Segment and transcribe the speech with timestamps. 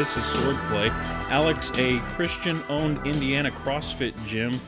[0.00, 0.88] This is Swordplay.
[1.28, 4.58] Alex, a Christian owned Indiana CrossFit gym,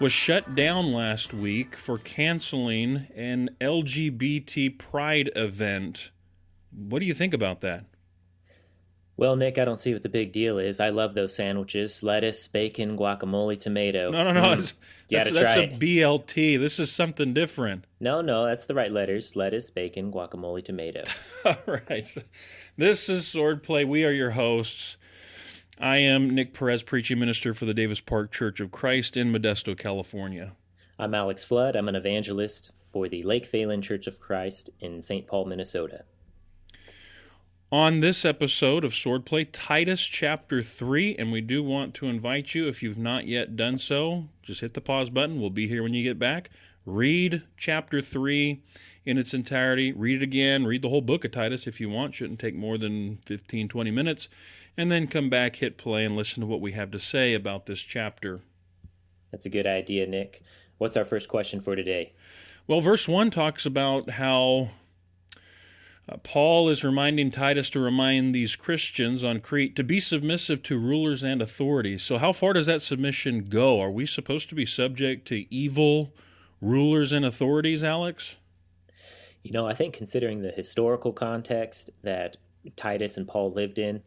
[0.00, 6.12] was shut down last week for canceling an LGBT pride event.
[6.74, 7.84] What do you think about that?
[9.16, 10.80] Well, Nick, I don't see what the big deal is.
[10.80, 14.10] I love those sandwiches: lettuce, bacon, guacamole, tomato.
[14.10, 14.42] No, no, no.
[14.42, 14.74] Mm.
[15.08, 15.68] You that's gotta that's a.
[15.78, 16.58] BLT.
[16.58, 17.84] This is something different.
[18.00, 21.02] No, no, that's the right letters: lettuce, bacon, guacamole, tomato.
[21.44, 22.04] All right.
[22.76, 23.86] This is Swordplay.
[23.86, 24.96] We are your hosts.
[25.78, 29.76] I am Nick Perez, preaching minister for the Davis Park Church of Christ in Modesto,
[29.76, 30.52] California.
[30.98, 31.76] I'm Alex Flood.
[31.76, 35.26] I'm an evangelist for the Lake Phalen Church of Christ in St.
[35.26, 36.04] Paul, Minnesota.
[37.74, 42.68] On this episode of Swordplay, Titus chapter 3, and we do want to invite you,
[42.68, 45.40] if you've not yet done so, just hit the pause button.
[45.40, 46.50] We'll be here when you get back.
[46.86, 48.62] Read chapter 3
[49.04, 49.90] in its entirety.
[49.92, 50.64] Read it again.
[50.64, 52.14] Read the whole book of Titus if you want.
[52.14, 54.28] Shouldn't take more than 15, 20 minutes.
[54.76, 57.66] And then come back, hit play, and listen to what we have to say about
[57.66, 58.42] this chapter.
[59.32, 60.44] That's a good idea, Nick.
[60.78, 62.12] What's our first question for today?
[62.68, 64.68] Well, verse 1 talks about how
[66.08, 70.78] uh, Paul is reminding Titus to remind these Christians on Crete to be submissive to
[70.78, 72.02] rulers and authorities.
[72.02, 73.80] So, how far does that submission go?
[73.80, 76.12] Are we supposed to be subject to evil
[76.60, 78.36] rulers and authorities, Alex?
[79.42, 82.36] You know, I think considering the historical context that
[82.76, 84.02] Titus and Paul lived in,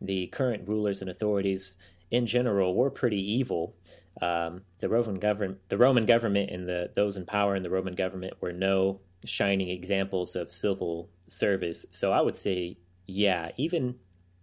[0.00, 1.76] the current rulers and authorities
[2.10, 3.74] in general were pretty evil.
[4.20, 7.94] Um, the Roman government, the Roman government, and the those in power in the Roman
[7.94, 11.86] government were no shining examples of civil service.
[11.90, 13.96] So I would say, yeah, even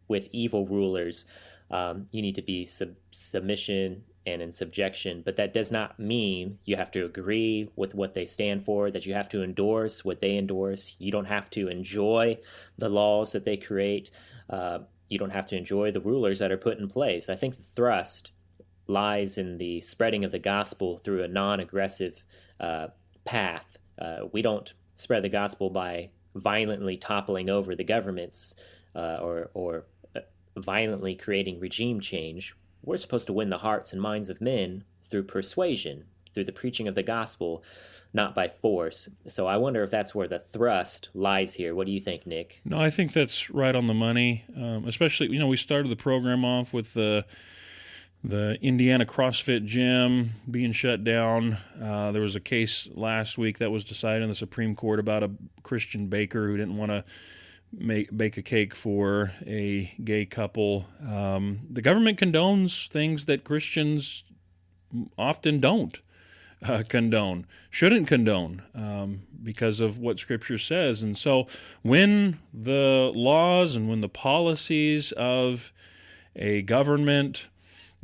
[0.08, 1.26] with evil rulers,
[1.72, 5.22] um, you need to be sub- submission and in subjection.
[5.24, 9.06] But that does not mean you have to agree with what they stand for, that
[9.06, 10.96] you have to endorse what they endorse.
[11.00, 12.38] You don't have to enjoy
[12.78, 14.10] the laws that they create.
[14.50, 14.80] Uh,
[15.10, 17.30] you don't have to enjoy the rulers that are put in place.
[17.30, 18.32] I think the thrust
[18.88, 22.26] lies in the spreading of the gospel through a non aggressive
[22.60, 22.88] uh,
[23.24, 23.78] path.
[24.00, 28.56] Uh, we don't spread the gospel by violently toppling over the governments
[28.94, 29.86] uh, or, or
[30.16, 30.20] uh,
[30.58, 32.56] violently creating regime change.
[32.84, 36.88] We're supposed to win the hearts and minds of men through persuasion, through the preaching
[36.88, 37.64] of the gospel,
[38.14, 39.10] not by force.
[39.28, 41.74] So I wonder if that's where the thrust lies here.
[41.74, 42.62] What do you think, Nick?
[42.64, 44.46] No, I think that's right on the money.
[44.56, 47.26] Um, especially, you know, we started the program off with the
[48.26, 51.60] the Indiana CrossFit gym being shut down.
[51.82, 55.22] Uh, there was a case last week that was decided in the Supreme Court about
[55.22, 55.32] a
[55.62, 57.04] Christian baker who didn't want to
[57.72, 60.88] make bake a cake for a gay couple.
[61.08, 64.24] Um, the government condones things that Christians
[65.20, 66.00] often don't
[66.64, 71.04] uh, condone, shouldn't condone, um, because of what Scripture says.
[71.04, 71.46] And so,
[71.84, 75.72] when the laws and when the policies of
[76.36, 77.50] a government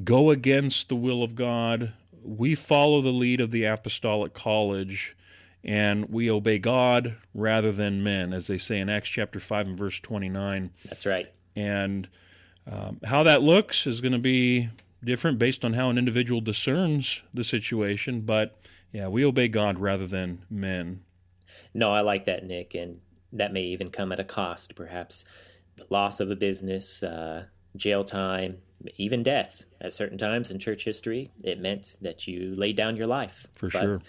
[0.04, 5.16] go against the will of God, we follow the lead of the Apostolic College
[5.64, 9.78] and we obey God rather than men, as they say in Acts chapter 5 and
[9.78, 10.72] verse 29.
[10.86, 11.32] That's right.
[11.56, 12.10] And
[12.72, 14.70] um, how that looks is going to be
[15.04, 18.22] different based on how an individual discerns the situation.
[18.22, 18.58] But
[18.92, 21.02] yeah, we obey God rather than men.
[21.74, 23.00] No, I like that, Nick, and
[23.32, 25.24] that may even come at a cost, perhaps
[25.78, 27.46] the loss of a business, uh,
[27.76, 28.58] jail time,
[28.98, 29.66] even death.
[29.80, 33.48] At certain times in church history, it meant that you laid down your life.
[33.54, 34.02] For But sure.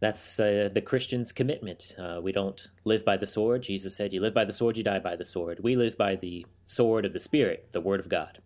[0.00, 1.94] That's uh, the Christian's commitment.
[1.98, 3.62] Uh, we don't live by the sword.
[3.62, 5.60] Jesus said, You live by the sword, you die by the sword.
[5.62, 8.40] We live by the sword of the Spirit, the Word of God.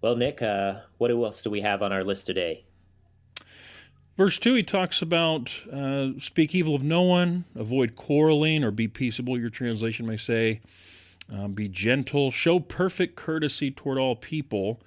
[0.00, 2.64] Well, Nick, uh, what else do we have on our list today?
[4.16, 8.88] Verse 2, he talks about uh, speak evil of no one, avoid quarreling, or be
[8.88, 10.60] peaceable, your translation may say.
[11.30, 14.80] Um, be gentle, show perfect courtesy toward all people.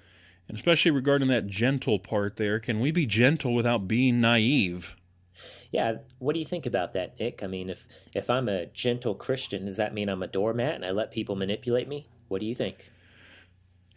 [0.48, 4.96] And especially regarding that gentle part there, can we be gentle without being naive?
[5.72, 7.42] Yeah, what do you think about that, Nick?
[7.42, 10.84] I mean, if if I'm a gentle Christian, does that mean I'm a doormat and
[10.84, 12.06] I let people manipulate me?
[12.28, 12.90] What do you think?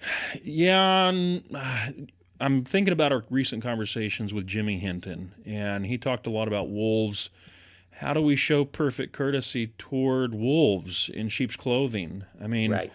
[0.44, 1.08] Yeah,
[2.42, 6.70] I'm thinking about our recent conversations with Jimmy Hinton, and he talked a lot about
[6.70, 7.30] wolves.
[8.00, 12.24] How do we show perfect courtesy toward wolves in sheep's clothing?
[12.42, 12.92] I mean, Right.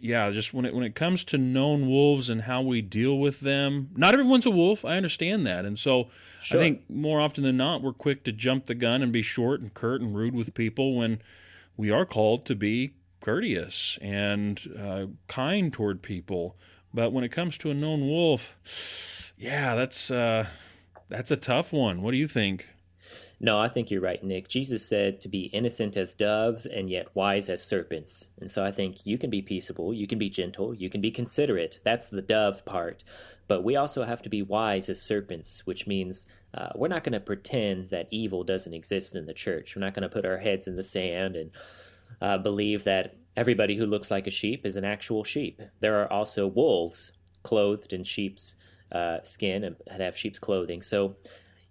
[0.00, 3.40] yeah, just when it when it comes to known wolves and how we deal with
[3.40, 4.84] them, not everyone's a wolf.
[4.84, 6.08] I understand that, and so
[6.42, 6.58] Sure.
[6.58, 9.60] I think more often than not, we're quick to jump the gun and be short
[9.60, 11.20] and curt and rude with people when
[11.76, 16.56] we are called to be courteous and uh, kind toward people.
[16.94, 18.56] But when it comes to a known wolf,
[19.36, 20.46] yeah, that's uh,
[21.08, 22.00] that's a tough one.
[22.02, 22.68] What do you think?
[23.40, 24.48] No, I think you're right, Nick.
[24.48, 28.30] Jesus said to be innocent as doves and yet wise as serpents.
[28.40, 31.12] And so I think you can be peaceable, you can be gentle, you can be
[31.12, 31.80] considerate.
[31.84, 33.04] That's the dove part.
[33.46, 37.12] But we also have to be wise as serpents, which means uh, we're not going
[37.12, 39.76] to pretend that evil doesn't exist in the church.
[39.76, 41.50] We're not going to put our heads in the sand and
[42.20, 45.62] uh, believe that everybody who looks like a sheep is an actual sheep.
[45.78, 47.12] There are also wolves
[47.44, 48.56] clothed in sheep's
[48.90, 50.82] uh, skin and have sheep's clothing.
[50.82, 51.16] So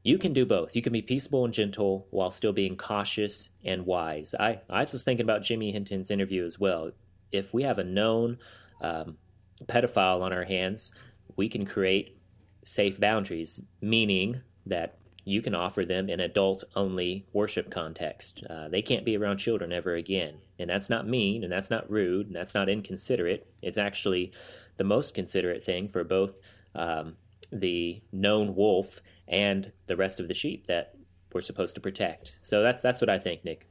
[0.03, 0.75] you can do both.
[0.75, 4.33] You can be peaceable and gentle while still being cautious and wise.
[4.39, 6.91] I, I was thinking about Jimmy Hinton's interview as well.
[7.31, 8.37] If we have a known
[8.81, 9.17] um,
[9.65, 10.93] pedophile on our hands,
[11.35, 12.17] we can create
[12.63, 18.43] safe boundaries, meaning that you can offer them an adult only worship context.
[18.49, 20.35] Uh, they can't be around children ever again.
[20.57, 23.45] And that's not mean, and that's not rude, and that's not inconsiderate.
[23.61, 24.31] It's actually
[24.77, 26.39] the most considerate thing for both
[26.73, 27.17] um,
[27.51, 30.95] the known wolf and the rest of the sheep that
[31.33, 32.37] we're supposed to protect.
[32.41, 33.67] So that's that's what I think, Nick.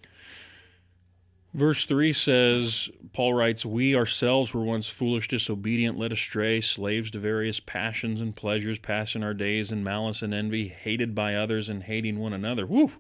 [1.56, 7.19] Verse 3 says, Paul writes, We ourselves were once foolish, disobedient, led astray, slaves to
[7.19, 11.85] various passions and pleasures, passing our days in malice and envy, hated by others and
[11.85, 12.67] hating one another.
[12.67, 12.91] Woo!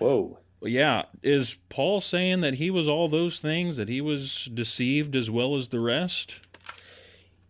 [0.00, 0.38] Whoa.
[0.62, 1.04] Yeah.
[1.22, 5.54] Is Paul saying that he was all those things, that he was deceived as well
[5.54, 6.40] as the rest?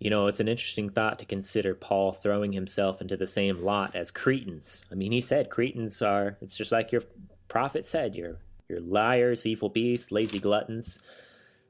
[0.02, 3.94] You know, it's an interesting thought to consider Paul throwing himself into the same lot
[3.94, 4.84] as Cretans.
[4.90, 7.04] I mean, he said Cretans are, it's just like your
[7.46, 8.38] prophet said, you're
[8.69, 10.99] you're liars, evil beasts, lazy gluttons.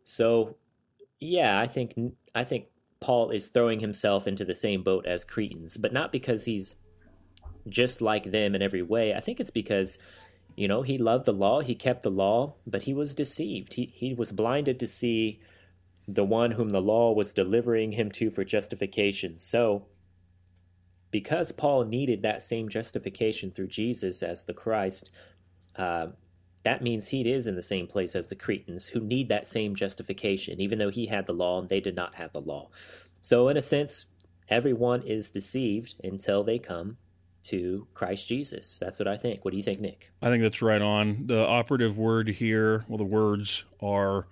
[0.05, 0.56] So,
[1.20, 1.93] yeah, I think
[2.34, 2.69] I think
[3.00, 6.76] Paul is throwing himself into the same boat as Cretans, but not because he's
[7.69, 9.12] just like them in every way.
[9.12, 9.99] I think it's because
[10.56, 13.75] you know, he loved the law, he kept the law, but he was deceived.
[13.75, 15.38] He he was blinded to see
[16.06, 19.38] the one whom the law was delivering him to for justification.
[19.38, 19.87] So,
[21.10, 25.10] because Paul needed that same justification through Jesus as the Christ,
[25.76, 26.08] uh,
[26.62, 29.75] that means he is in the same place as the Cretans, who need that same
[29.75, 32.69] justification, even though he had the law and they did not have the law.
[33.20, 34.06] So, in a sense,
[34.48, 36.96] everyone is deceived until they come
[37.44, 38.78] to Christ Jesus.
[38.78, 39.44] That's what I think.
[39.44, 40.10] What do you think, Nick?
[40.20, 41.26] I think that's right on.
[41.26, 44.26] The operative word here, well, the words are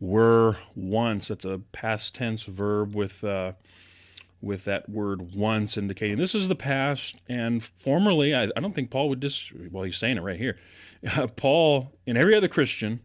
[0.00, 1.30] were once.
[1.30, 3.24] It's a past tense verb with.
[3.24, 3.52] Uh,
[4.40, 8.88] with that word once indicating this is the past and formerly I, I don't think
[8.88, 10.56] paul would dis well he's saying it right here
[11.16, 13.00] uh, paul and every other christian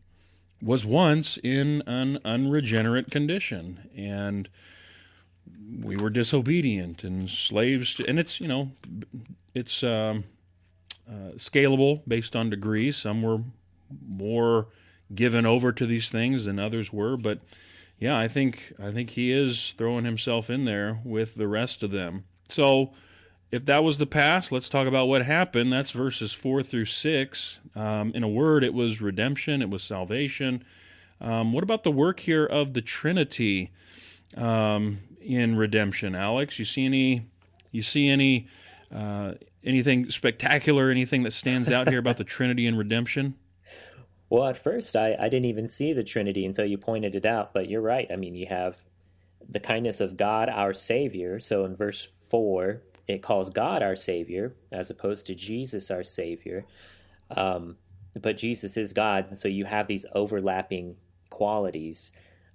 [0.61, 4.47] was once in an unregenerate condition and
[5.81, 8.71] we were disobedient and slaves to, and it's you know
[9.55, 10.25] it's um,
[11.09, 13.39] uh, scalable based on degrees some were
[14.07, 14.67] more
[15.15, 17.39] given over to these things than others were but
[18.03, 21.91] yeah, I think I think he is throwing himself in there with the rest of
[21.91, 22.25] them.
[22.49, 22.91] So,
[23.49, 25.71] if that was the past, let's talk about what happened.
[25.71, 27.59] That's verses four through six.
[27.75, 29.61] Um, in a word, it was redemption.
[29.61, 30.65] It was salvation.
[31.21, 33.71] Um, what about the work here of the Trinity
[34.35, 36.59] um, in redemption, Alex?
[36.59, 37.27] You see any?
[37.71, 38.47] You see any?
[38.93, 40.89] Uh, anything spectacular?
[40.89, 43.35] Anything that stands out here about the Trinity and redemption?
[44.33, 47.53] Well, at first, I, I didn't even see the Trinity until you pointed it out,
[47.53, 48.07] but you're right.
[48.11, 48.77] I mean, you have
[49.47, 51.39] the kindness of God, our Savior.
[51.39, 56.65] So in verse 4, it calls God our Savior as opposed to Jesus our Savior.
[57.29, 57.75] Um,
[58.19, 60.95] but Jesus is God, and so you have these overlapping
[61.29, 62.11] qualities.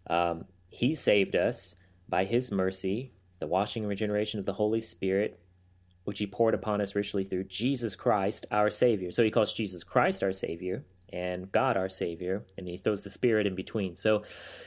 [0.08, 1.76] Um, he saved us
[2.08, 5.38] by His mercy, the washing and regeneration of the Holy Spirit,
[6.02, 9.12] which He poured upon us richly through Jesus Christ, our Savior.
[9.12, 13.10] So He calls Jesus Christ our Savior, and God our Savior, and he throws the
[13.10, 13.96] Spirit in between.
[13.96, 14.22] So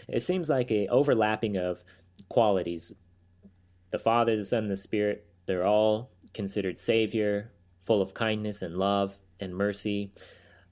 [0.07, 1.83] it seems like a overlapping of
[2.29, 2.93] qualities.
[3.91, 8.77] The Father, the Son, and the Spirit, they're all considered Savior, full of kindness and
[8.77, 10.11] love and mercy.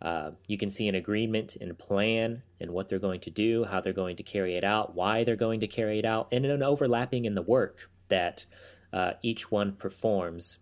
[0.01, 3.81] Uh, you can see an agreement and plan and what they're going to do, how
[3.81, 6.63] they're going to carry it out, why they're going to carry it out, and an
[6.63, 8.45] overlapping in the work that
[8.93, 10.59] uh, each one performs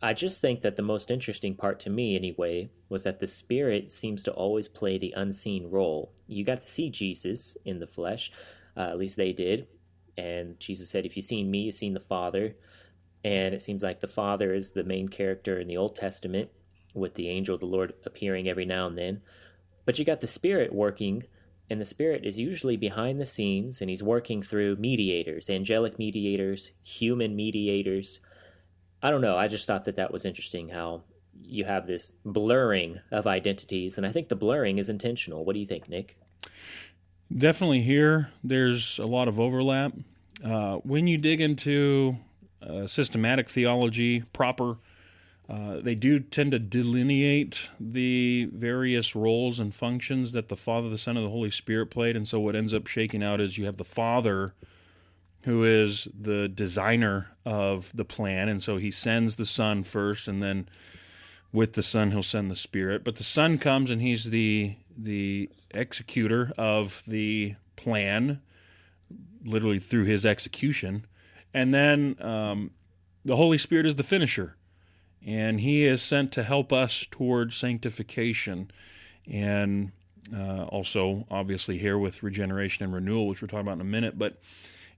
[0.00, 3.90] I just think that the most interesting part to me, anyway, was that the Spirit
[3.90, 6.12] seems to always play the unseen role.
[6.28, 8.30] You got to see Jesus in the flesh,
[8.76, 9.66] uh, at least they did.
[10.16, 12.54] And Jesus said, If you've seen me, you've seen the Father.
[13.24, 16.50] And it seems like the Father is the main character in the Old Testament,
[16.94, 19.22] with the angel of the Lord appearing every now and then.
[19.84, 21.24] But you got the Spirit working,
[21.68, 26.70] and the Spirit is usually behind the scenes, and He's working through mediators, angelic mediators,
[26.82, 28.20] human mediators
[29.02, 29.36] I don't know.
[29.36, 31.02] I just thought that that was interesting how
[31.40, 35.44] you have this blurring of identities, and I think the blurring is intentional.
[35.44, 36.16] What do you think, Nick?
[37.36, 39.92] Definitely here, there's a lot of overlap.
[40.44, 42.16] Uh, when you dig into
[42.62, 44.78] uh, systematic theology proper,
[45.48, 50.98] uh, they do tend to delineate the various roles and functions that the Father, the
[50.98, 52.16] Son, and the Holy Spirit played.
[52.16, 54.52] And so what ends up shaking out is you have the Father,
[55.48, 58.48] who is the designer of the plan.
[58.48, 60.68] And so he sends the Son first, and then
[61.52, 63.02] with the Son, he'll send the Spirit.
[63.02, 68.42] But the Son comes and he's the the executor of the plan,
[69.44, 71.06] literally through his execution.
[71.54, 72.72] And then um,
[73.24, 74.56] the Holy Spirit is the finisher
[75.26, 78.70] and he is sent to help us toward sanctification
[79.26, 79.92] and
[80.34, 84.18] uh, also obviously here with regeneration and renewal which we're talking about in a minute
[84.18, 84.38] but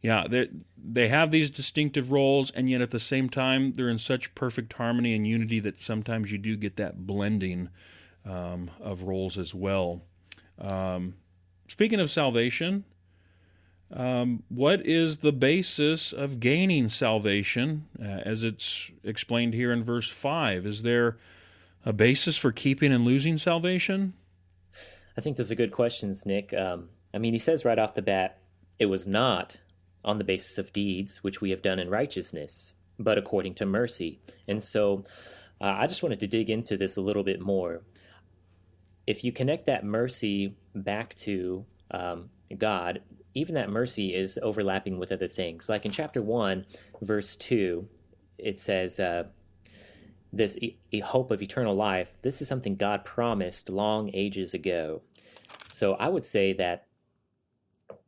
[0.03, 3.99] yeah they they have these distinctive roles and yet at the same time they're in
[3.99, 7.69] such perfect harmony and unity that sometimes you do get that blending
[8.25, 10.03] um, of roles as well
[10.59, 11.15] um,
[11.67, 12.85] speaking of salvation
[13.93, 20.09] um, what is the basis of gaining salvation, uh, as it's explained here in verse
[20.09, 20.65] 5?
[20.65, 21.17] Is there
[21.85, 24.15] a basis for keeping and losing salvation?
[25.17, 26.55] I think those are good questions, Nick.
[26.55, 28.39] Um, I mean, he says right off the bat,
[28.79, 29.57] it was not
[30.05, 34.21] on the basis of deeds which we have done in righteousness, but according to mercy.
[34.49, 35.03] And so
[35.61, 37.83] uh, I just wanted to dig into this a little bit more.
[39.07, 43.03] If you connect that mercy back to um, God,
[43.35, 45.69] even that mercy is overlapping with other things.
[45.69, 46.67] Like in chapter 1,
[47.03, 47.89] verse 2,
[48.39, 49.25] it says, uh,
[50.33, 55.03] This e- hope of eternal life, this is something God promised long ages ago.
[55.73, 56.87] So I would say that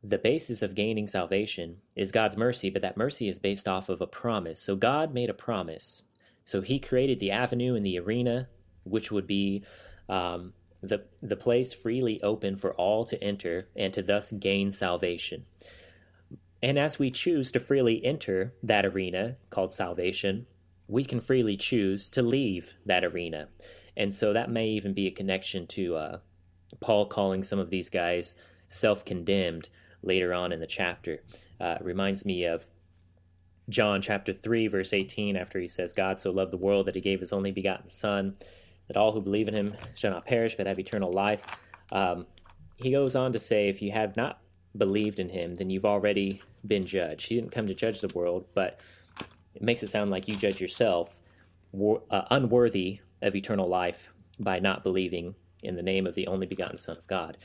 [0.03, 4.01] the basis of gaining salvation is God's mercy, but that mercy is based off of
[4.01, 4.61] a promise.
[4.61, 6.03] So God made a promise.
[6.45, 8.49] So He created the avenue and the arena,
[8.83, 9.63] which would be
[10.09, 15.45] um, the, the place freely open for all to enter and to thus gain salvation.
[16.61, 20.47] And as we choose to freely enter that arena called salvation,
[20.87, 23.49] we can freely choose to leave that arena.
[23.95, 26.17] And so that may even be a connection to uh,
[26.79, 28.35] Paul calling some of these guys
[28.73, 29.69] self condemned
[30.01, 31.23] later on in the chapter.
[31.59, 32.65] Uh, reminds me of
[33.69, 37.01] John chapter 3, verse 18, after he says, God so loved the world that he
[37.01, 38.35] gave his only begotten Son
[38.87, 41.45] that all who believe in him shall not perish but have eternal life.
[41.91, 42.25] Um,
[42.75, 44.39] he goes on to say, if you have not
[44.75, 47.27] believed in him, then you've already been judged.
[47.27, 48.79] He didn't come to judge the world, but
[49.55, 51.19] it makes it sound like you judge yourself
[52.09, 56.77] uh, unworthy of eternal life by not believing in the name of the only begotten
[56.77, 57.37] Son of God.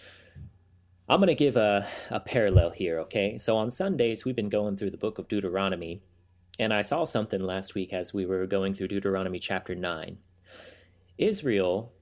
[1.11, 3.39] I'm going to give a, a parallel here, okay?
[3.39, 6.03] So on Sundays, we've been going through the book of Deuteronomy,
[6.59, 10.19] and I saw something last week as we were going through Deuteronomy chapter 9.
[11.17, 11.95] Israel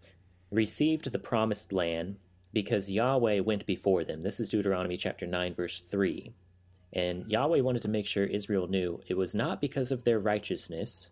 [0.50, 2.16] received the promised land
[2.52, 4.24] because Yahweh went before them.
[4.24, 6.34] This is Deuteronomy chapter 9, verse 3.
[6.92, 11.10] And Yahweh wanted to make sure Israel knew it was not because of their righteousness,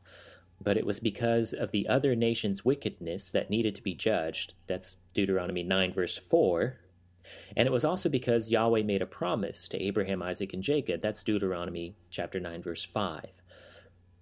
[0.61, 4.55] but it was because of the other nations' wickedness that needed to be judged.
[4.67, 6.81] That's Deuteronomy 9, verse 4.
[7.57, 11.01] And it was also because Yahweh made a promise to Abraham, Isaac, and Jacob.
[11.01, 13.43] That's Deuteronomy chapter 9, verse 5.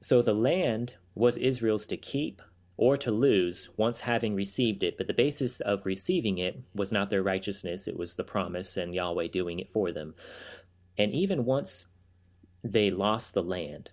[0.00, 2.42] So the land was Israel's to keep,
[2.76, 7.10] or to lose once having received it, but the basis of receiving it was not
[7.10, 10.14] their righteousness, it was the promise and Yahweh doing it for them.
[10.98, 11.86] And even once
[12.64, 13.90] they lost the land,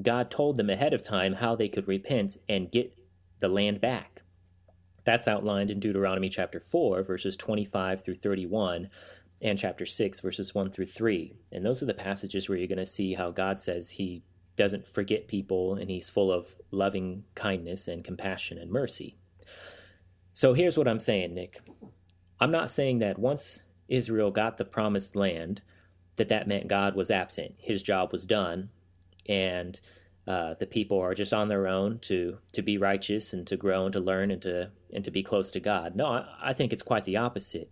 [0.00, 2.96] God told them ahead of time how they could repent and get
[3.40, 4.17] the land back.
[5.08, 8.90] That's outlined in Deuteronomy chapter 4, verses 25 through 31,
[9.40, 11.32] and chapter 6, verses 1 through 3.
[11.50, 14.22] And those are the passages where you're going to see how God says He
[14.56, 19.16] doesn't forget people, and he's full of loving kindness and compassion and mercy.
[20.34, 21.62] So here's what I'm saying, Nick.
[22.38, 25.62] I'm not saying that once Israel got the promised land,
[26.16, 27.54] that that meant God was absent.
[27.60, 28.68] His job was done,
[29.26, 29.80] and
[30.26, 33.86] uh, the people are just on their own to to be righteous and to grow
[33.86, 35.96] and to learn and to and to be close to God.
[35.96, 37.70] No, I, think it's quite the opposite.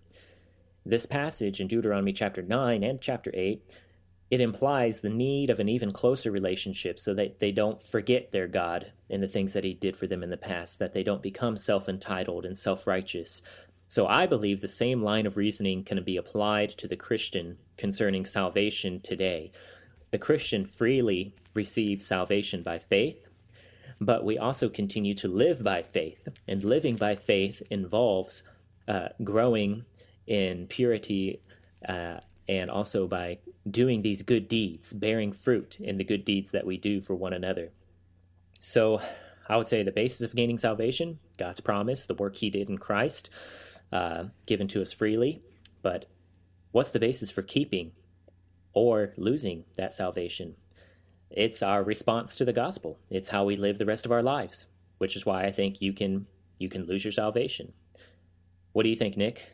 [0.85, 3.63] This passage in Deuteronomy chapter nine and chapter eight
[4.31, 8.49] it implies the need of an even closer relationship so that they don't forget their
[8.49, 11.23] God and the things that He did for them in the past, that they don't
[11.23, 13.41] become self entitled and self righteous.
[13.89, 18.27] So I believe the same line of reasoning can be applied to the Christian concerning
[18.27, 19.53] salvation today.
[20.11, 23.26] The Christian freely receives salvation by faith,
[24.01, 26.29] but we also continue to live by faith.
[26.47, 28.43] And living by faith involves
[28.87, 29.85] uh, growing
[30.27, 31.41] in purity
[31.89, 33.39] uh, and also by
[33.69, 37.33] doing these good deeds, bearing fruit in the good deeds that we do for one
[37.33, 37.71] another.
[38.61, 39.01] So,
[39.49, 42.79] I would say the basis of gaining salvation, God's promise, the work He did in
[42.79, 43.31] Christ,
[43.93, 45.43] uh, given to us freely.
[45.83, 46.07] But
[46.73, 47.93] what's the basis for keeping
[48.73, 50.57] or losing that salvation?
[51.31, 52.99] It's our response to the gospel.
[53.11, 54.67] It's how we live the rest of our lives.
[54.99, 56.27] which is why I think you can
[56.59, 57.73] you can lose your salvation.
[58.73, 59.47] What do you think, Nick?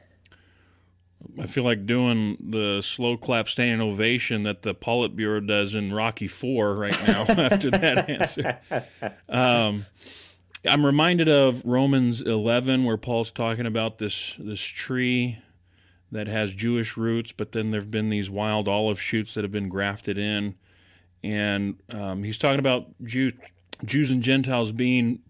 [1.40, 6.26] I feel like doing the slow clap standing ovation that the Politburo does in Rocky
[6.28, 8.58] Four right now after that answer.
[9.28, 9.86] Um,
[10.64, 15.38] I'm reminded of Romans 11 where Paul's talking about this this tree
[16.12, 19.68] that has Jewish roots, but then there've been these wild olive shoots that have been
[19.68, 20.54] grafted in,
[21.22, 23.32] and um, he's talking about Jew,
[23.84, 25.20] Jews and Gentiles being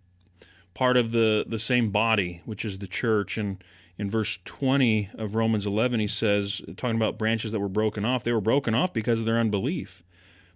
[0.75, 3.63] part of the the same body, which is the church, and
[3.99, 8.25] in verse 20 of Romans 11, he says, talking about branches that were broken off,
[8.25, 10.03] they were broken off because of their unbelief.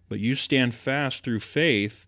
[0.09, 2.07] But you stand fast through faith,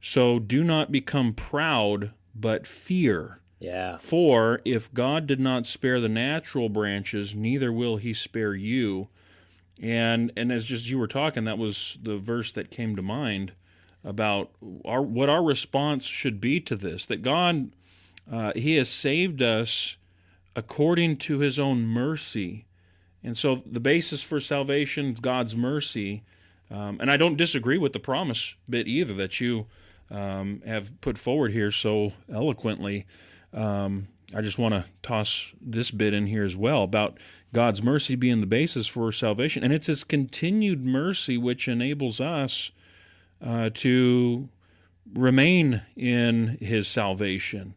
[0.00, 3.40] so do not become proud, but fear.
[3.60, 3.98] Yeah.
[3.98, 9.08] For if God did not spare the natural branches, neither will he spare you.
[9.80, 13.52] And and as just you were talking, that was the verse that came to mind
[14.04, 14.50] about
[14.84, 17.06] our what our response should be to this.
[17.06, 17.70] That God,
[18.30, 19.96] uh, He has saved us
[20.58, 22.66] according to his own mercy.
[23.22, 26.24] And so the basis for salvation is God's mercy.
[26.68, 29.66] Um, and I don't disagree with the promise bit either that you
[30.10, 33.06] um, have put forward here so eloquently.
[33.52, 37.16] Um, I just want to toss this bit in here as well about
[37.54, 39.64] God's mercy being the basis for salvation.
[39.64, 42.70] And it's His continued mercy which enables us
[43.44, 44.48] uh, to
[45.14, 47.74] remain in His salvation.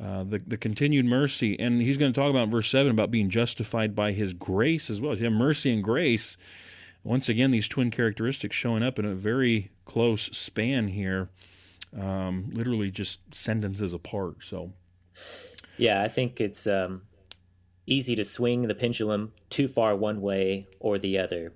[0.00, 1.58] Uh, the, the continued mercy.
[1.58, 5.00] And he's going to talk about verse 7 about being justified by his grace as
[5.00, 5.18] well.
[5.18, 6.36] Yeah, mercy and grace.
[7.02, 11.30] Once again, these twin characteristics showing up in a very close span here,
[11.98, 14.36] um, literally just sentences apart.
[14.44, 14.72] So,
[15.78, 17.02] yeah, I think it's um,
[17.86, 21.52] easy to swing the pendulum too far one way or the other.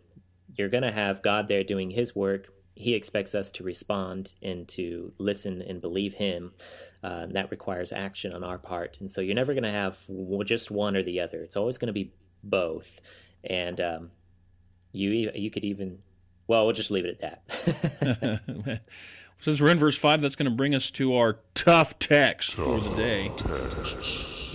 [0.57, 2.49] You're going to have God there doing his work.
[2.75, 6.53] He expects us to respond and to listen and believe him.
[7.03, 8.97] Uh, that requires action on our part.
[9.01, 9.99] And so you're never going to have
[10.45, 11.43] just one or the other.
[11.43, 12.13] It's always going to be
[12.45, 13.01] both.
[13.43, 14.11] And um,
[14.93, 15.99] you you could even
[16.47, 17.43] well, we'll just leave it at
[18.01, 18.81] that.
[19.43, 22.65] Since we're in verse five, that's going to bring us to our tough text tough
[22.65, 23.31] for the day.
[23.37, 23.97] Text.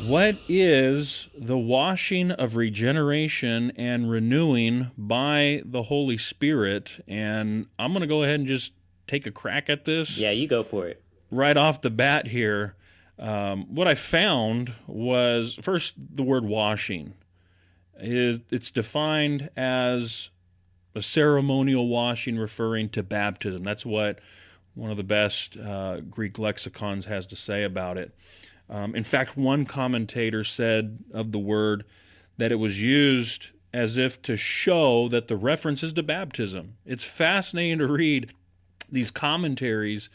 [0.05, 7.03] What is the washing of regeneration and renewing by the Holy Spirit?
[7.07, 8.73] And I'm going to go ahead and just
[9.07, 10.17] take a crack at this.
[10.17, 12.75] Yeah, you go for it right off the bat here,
[13.19, 17.15] um, what I found was first the word washing
[17.99, 20.29] is it's defined as
[20.93, 23.63] a ceremonial washing referring to baptism.
[23.63, 24.19] That's what
[24.77, 28.13] one of the best uh, Greek lexicons has to say about it.
[28.69, 31.83] Um, in fact, one commentator said of the word
[32.37, 36.77] that it was used as if to show that the reference is to baptism.
[36.85, 38.31] It's fascinating to read
[38.91, 40.09] these commentaries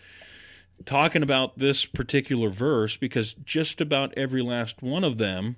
[0.85, 5.57] talking about this particular verse because just about every last one of them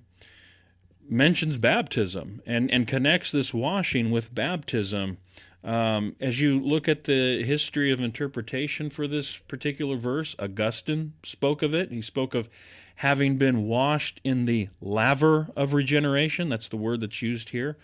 [1.09, 5.19] mentions baptism and, and connects this washing with baptism.
[5.65, 11.63] Um, as you look at the history of interpretation for this particular verse, Augustine spoke
[11.63, 11.91] of it.
[11.91, 12.51] He spoke of
[12.97, 16.51] having been washed in the laver of regeneration.
[16.51, 17.79] That's the word that's used here.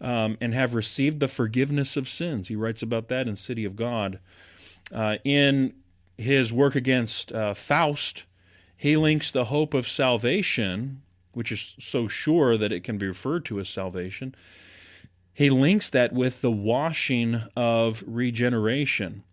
[0.00, 2.48] Um, and have received the forgiveness of sins.
[2.48, 4.18] He writes about that in City of God.
[4.92, 5.74] Uh, in
[6.16, 8.24] his work against uh, Faust,
[8.76, 13.44] he links the hope of salvation, which is so sure that it can be referred
[13.44, 14.34] to as salvation,
[15.32, 19.24] he links that with the washing of regeneration.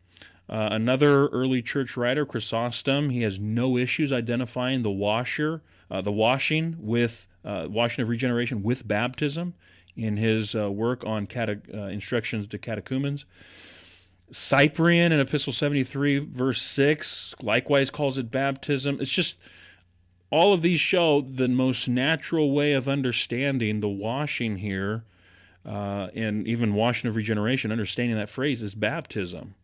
[0.50, 6.12] Uh, another early church writer, Chrysostom, he has no issues identifying the washer, uh, the
[6.12, 9.54] washing with uh, washing of regeneration with baptism
[9.96, 13.26] in his uh, work on cate- uh, instructions to catechumens.
[14.32, 19.00] Cyprian in Epistle 73, verse 6, likewise calls it baptism.
[19.00, 19.38] It's just
[20.30, 25.04] all of these show the most natural way of understanding the washing here,
[25.68, 29.56] uh, and even washing of regeneration, understanding that phrase is baptism.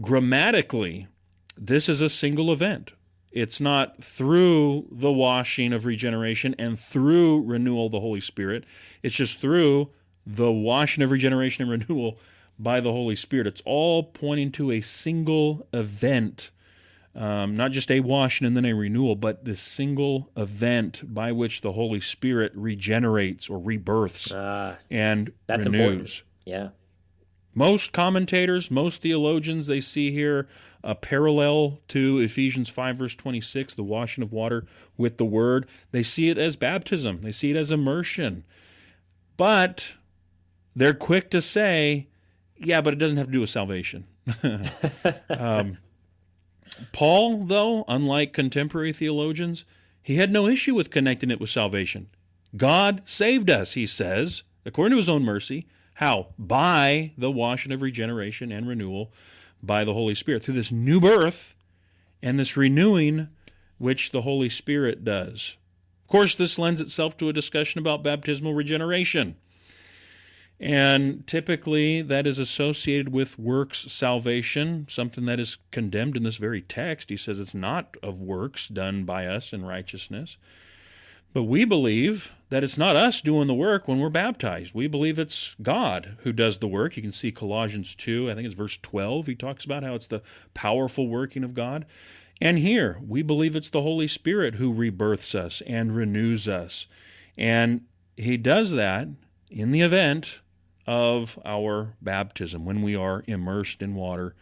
[0.00, 1.08] Grammatically,
[1.56, 2.92] this is a single event.
[3.32, 8.64] It's not through the washing of regeneration and through renewal of the Holy Spirit.
[9.02, 9.90] It's just through
[10.26, 12.18] the washing of regeneration and renewal
[12.58, 13.46] by the Holy Spirit.
[13.46, 16.50] It's all pointing to a single event,
[17.14, 21.60] um, not just a washing and then a renewal, but this single event by which
[21.60, 25.80] the Holy Spirit regenerates or rebirths uh, and that's renews.
[25.80, 26.22] Important.
[26.44, 26.68] Yeah.
[27.52, 30.48] Most commentators, most theologians, they see here
[30.84, 35.66] a parallel to Ephesians 5, verse 26, the washing of water with the word.
[35.90, 38.44] They see it as baptism, they see it as immersion.
[39.36, 39.94] But
[40.76, 42.06] they're quick to say
[42.60, 44.06] yeah, but it doesn't have to do with salvation.
[45.30, 45.78] um,
[46.92, 49.64] Paul, though, unlike contemporary theologians,
[50.02, 52.08] he had no issue with connecting it with salvation.
[52.56, 55.66] God saved us, he says, according to his own mercy.
[55.94, 56.28] How?
[56.38, 59.12] By the washing of regeneration and renewal
[59.62, 61.54] by the Holy Spirit, through this new birth
[62.22, 63.28] and this renewing
[63.78, 65.56] which the Holy Spirit does.
[66.04, 69.36] Of course, this lends itself to a discussion about baptismal regeneration.
[70.60, 76.60] And typically that is associated with works salvation, something that is condemned in this very
[76.60, 77.08] text.
[77.08, 80.36] He says it's not of works done by us in righteousness.
[81.32, 84.74] But we believe that it's not us doing the work when we're baptized.
[84.74, 86.96] We believe it's God who does the work.
[86.96, 89.28] You can see Colossians 2, I think it's verse 12.
[89.28, 91.86] He talks about how it's the powerful working of God.
[92.40, 96.86] And here, we believe it's the Holy Spirit who rebirths us and renews us.
[97.38, 97.82] And
[98.16, 99.08] he does that
[99.48, 100.40] in the event
[100.86, 104.34] of our baptism, when we are immersed in water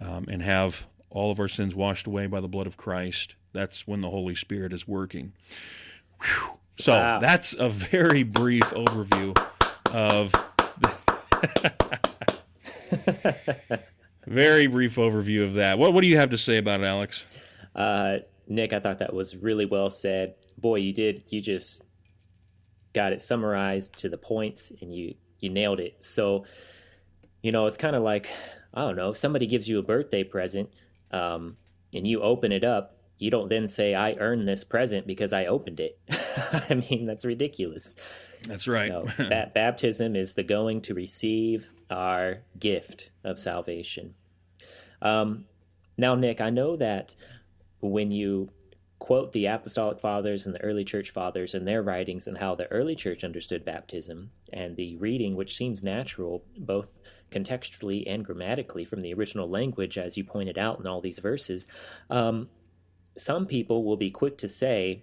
[0.00, 3.34] um, and have all of our sins washed away by the blood of Christ.
[3.52, 5.32] That's when the Holy Spirit is working.
[6.22, 6.58] Whew.
[6.78, 7.18] So wow.
[7.18, 9.36] that's a very brief overview
[9.92, 10.32] of.
[14.26, 15.78] very brief overview of that.
[15.78, 17.24] What What do you have to say about it, Alex?
[17.74, 20.34] Uh, Nick, I thought that was really well said.
[20.56, 21.22] Boy, you did.
[21.28, 21.82] You just
[22.92, 26.04] got it summarized to the points, and you you nailed it.
[26.04, 26.44] So,
[27.42, 28.28] you know, it's kind of like
[28.74, 30.70] I don't know if somebody gives you a birthday present,
[31.10, 31.56] um,
[31.94, 32.96] and you open it up.
[33.18, 37.24] You don't then say, "I earned this present because I opened it." I mean, that's
[37.24, 37.96] ridiculous.
[38.46, 38.90] That's right.
[38.90, 44.14] No, ba- baptism is the going to receive our gift of salvation.
[45.00, 45.46] Um,
[45.96, 47.16] now, Nick, I know that
[47.80, 48.50] when you
[48.98, 52.70] quote the apostolic fathers and the early church fathers and their writings and how the
[52.72, 59.02] early church understood baptism and the reading which seems natural both contextually and grammatically from
[59.02, 61.66] the original language as you pointed out in all these verses
[62.10, 62.48] um,
[63.16, 65.02] some people will be quick to say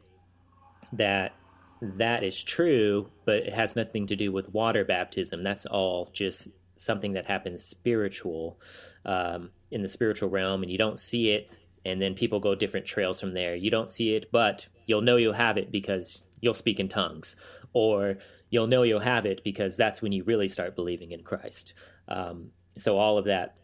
[0.91, 1.33] that
[1.81, 5.43] that is true but it has nothing to do with water baptism.
[5.43, 8.59] That's all just something that happens spiritual
[9.05, 12.85] um, in the spiritual realm and you don't see it and then people go different
[12.85, 13.55] trails from there.
[13.55, 17.35] You don't see it, but you'll know you'll have it because you'll speak in tongues,
[17.73, 18.17] or
[18.49, 21.73] you'll know you'll have it because that's when you really start believing in Christ.
[22.07, 23.55] Um, so all of that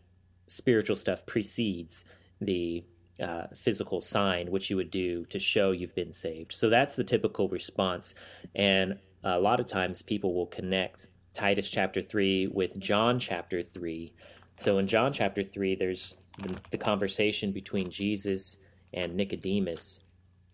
[0.48, 2.06] spiritual stuff precedes
[2.40, 2.84] the
[3.22, 6.54] uh, physical sign, which you would do to show you've been saved.
[6.54, 8.16] So that's the typical response,
[8.56, 14.14] and a lot of times people will connect Titus chapter three with John chapter three.
[14.58, 18.58] So in John chapter three, there's the, the conversation between Jesus
[18.94, 20.02] and Nicodemus,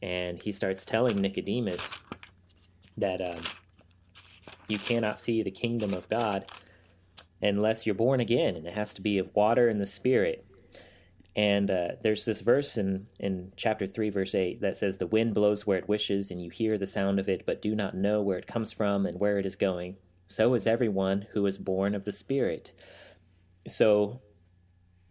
[0.02, 1.92] and he starts telling Nicodemus
[2.98, 3.42] that um,
[4.68, 6.46] you cannot see the kingdom of God
[7.42, 10.46] unless you're born again, and it has to be of water and the Spirit.
[11.36, 15.36] And uh, there's this verse in, in chapter 3, verse 8, that says, The wind
[15.36, 18.22] blows where it wishes, and you hear the sound of it, but do not know
[18.22, 19.98] where it comes from and where it is going.
[20.26, 22.72] So is everyone who is born of the Spirit.
[23.68, 24.20] So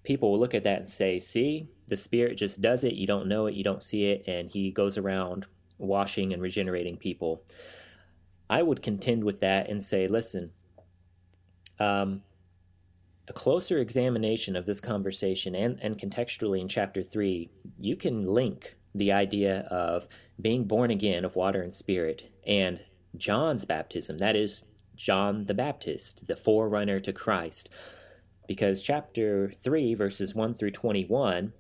[0.06, 2.94] people will look at that and say, see, the Spirit just does it.
[2.94, 6.96] You don't know it, you don't see it, and He goes around washing and regenerating
[6.96, 7.42] people.
[8.48, 10.52] I would contend with that and say, listen,
[11.78, 12.22] um,
[13.28, 18.76] a closer examination of this conversation and, and contextually in chapter 3, you can link
[18.94, 20.08] the idea of
[20.40, 22.84] being born again of water and spirit and
[23.16, 24.18] John's baptism.
[24.18, 24.64] That is,
[24.94, 27.68] John the Baptist, the forerunner to Christ
[28.46, 31.52] because chapter 3, verses 1 through 21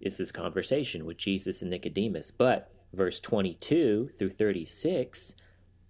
[0.00, 2.30] is this conversation with Jesus and Nicodemus.
[2.30, 5.34] But verse 22 through 36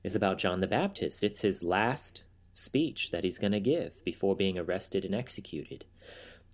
[0.02, 1.22] is about John the Baptist.
[1.22, 5.84] It's his last speech that he's going to give before being arrested and executed.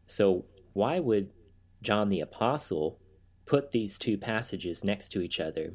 [0.07, 1.31] So, why would
[1.83, 2.99] John the Apostle
[3.45, 5.75] put these two passages next to each other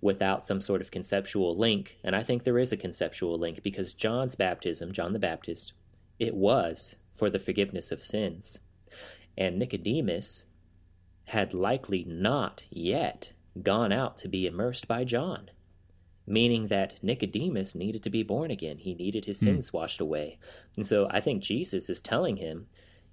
[0.00, 1.98] without some sort of conceptual link?
[2.02, 5.72] And I think there is a conceptual link because John's baptism, John the Baptist,
[6.18, 8.58] it was for the forgiveness of sins.
[9.38, 10.46] And Nicodemus
[11.26, 13.32] had likely not yet
[13.62, 15.48] gone out to be immersed by John,
[16.26, 18.78] meaning that Nicodemus needed to be born again.
[18.78, 19.46] He needed his hmm.
[19.46, 19.74] sins mm.
[19.74, 20.40] washed away.
[20.76, 22.66] And so I think Jesus is telling him,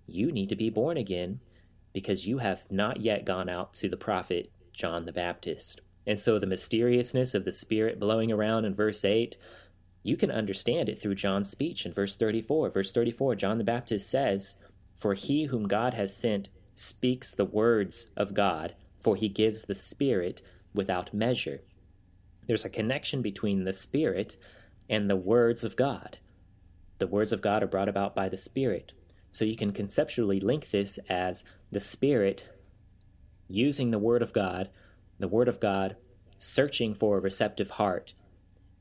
[0.07, 1.41] You need to be born again
[1.93, 5.81] because you have not yet gone out to the prophet John the Baptist.
[6.07, 9.37] And so the mysteriousness of the Spirit blowing around in verse 8
[10.03, 12.69] you can understand it through John's speech in verse 34.
[12.69, 14.55] Verse 34, John the Baptist says,
[14.95, 19.75] For he whom God has sent speaks the words of God, for he gives the
[19.75, 20.41] Spirit
[20.73, 21.61] without measure.
[22.47, 24.37] There's a connection between the Spirit
[24.89, 26.17] and the words of God.
[26.99, 28.93] The words of God are brought about by the Spirit.
[29.31, 32.45] So you can conceptually link this as the Spirit
[33.47, 34.69] using the Word of God,
[35.19, 35.95] the Word of God
[36.37, 38.13] searching for a receptive heart.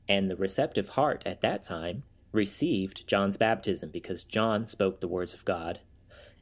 [0.09, 5.33] And the receptive heart at that time received John's baptism because John spoke the words
[5.35, 5.79] of God,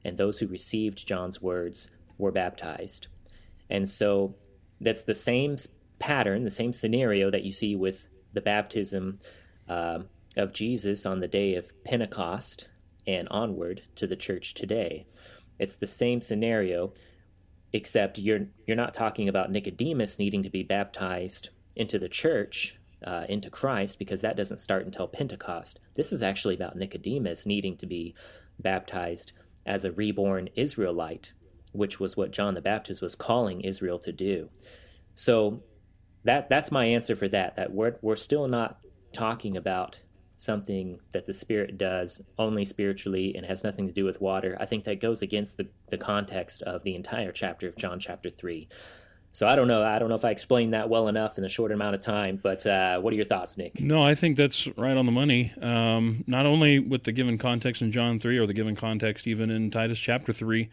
[0.04, 3.08] and those who received John's words were baptized.
[3.70, 4.36] And so
[4.80, 5.58] that's the same
[6.00, 9.20] pattern, the same scenario that you see with the baptism
[9.68, 10.00] uh,
[10.38, 12.68] of Jesus on the day of Pentecost
[13.06, 15.06] and onward to the church today.
[15.60, 16.94] It's the same scenario,
[17.74, 23.26] except you're you're not talking about Nicodemus needing to be baptized into the church, uh,
[23.30, 25.80] into Christ, because that doesn't start until Pentecost.
[25.96, 28.16] This is actually about Nicodemus needing to be
[28.60, 29.34] baptized
[29.66, 31.34] as a reborn Israelite,
[31.74, 34.50] which was what John the Baptist was calling Israel to do.
[35.14, 35.64] So
[36.24, 37.56] that that's my answer for that.
[37.56, 38.80] That we're we're still not
[39.14, 40.00] talking about
[40.36, 44.56] something that the spirit does only spiritually and has nothing to do with water.
[44.60, 48.30] I think that goes against the, the context of the entire chapter of John chapter
[48.30, 48.68] three.
[49.38, 49.84] So I don't know.
[49.84, 52.40] I don't know if I explained that well enough in a short amount of time.
[52.42, 53.80] But uh, what are your thoughts, Nick?
[53.80, 55.54] No, I think that's right on the money.
[55.62, 59.52] Um, not only with the given context in John three, or the given context even
[59.52, 60.72] in Titus chapter three,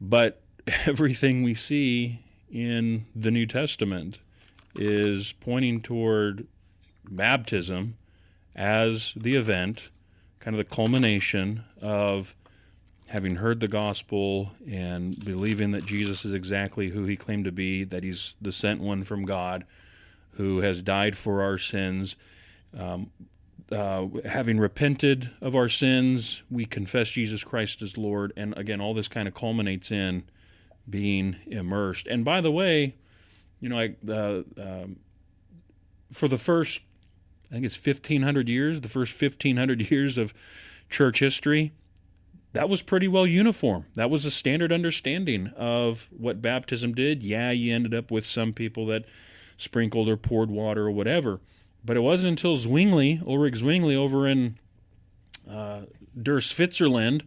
[0.00, 0.40] but
[0.86, 4.20] everything we see in the New Testament
[4.76, 6.46] is pointing toward
[7.10, 7.96] baptism
[8.54, 9.90] as the event,
[10.38, 12.36] kind of the culmination of
[13.10, 17.82] having heard the gospel and believing that Jesus is exactly who he claimed to be,
[17.82, 19.64] that he's the sent one from God
[20.34, 22.14] who has died for our sins.
[22.78, 23.10] Um,
[23.72, 28.32] uh, having repented of our sins, we confess Jesus Christ as Lord.
[28.36, 30.22] And again, all this kind of culminates in
[30.88, 32.06] being immersed.
[32.06, 32.94] And by the way,
[33.58, 35.00] you know, I, uh, um,
[36.12, 36.82] for the first,
[37.50, 40.32] I think it's 1,500 years, the first 1,500 years of
[40.88, 41.72] church history,
[42.52, 43.86] that was pretty well uniform.
[43.94, 47.22] That was a standard understanding of what baptism did.
[47.22, 49.04] Yeah, you ended up with some people that
[49.56, 51.40] sprinkled or poured water or whatever.
[51.84, 54.58] But it wasn't until Zwingli, Ulrich Zwingli, over in
[55.48, 55.82] uh,
[56.20, 57.24] Der Switzerland,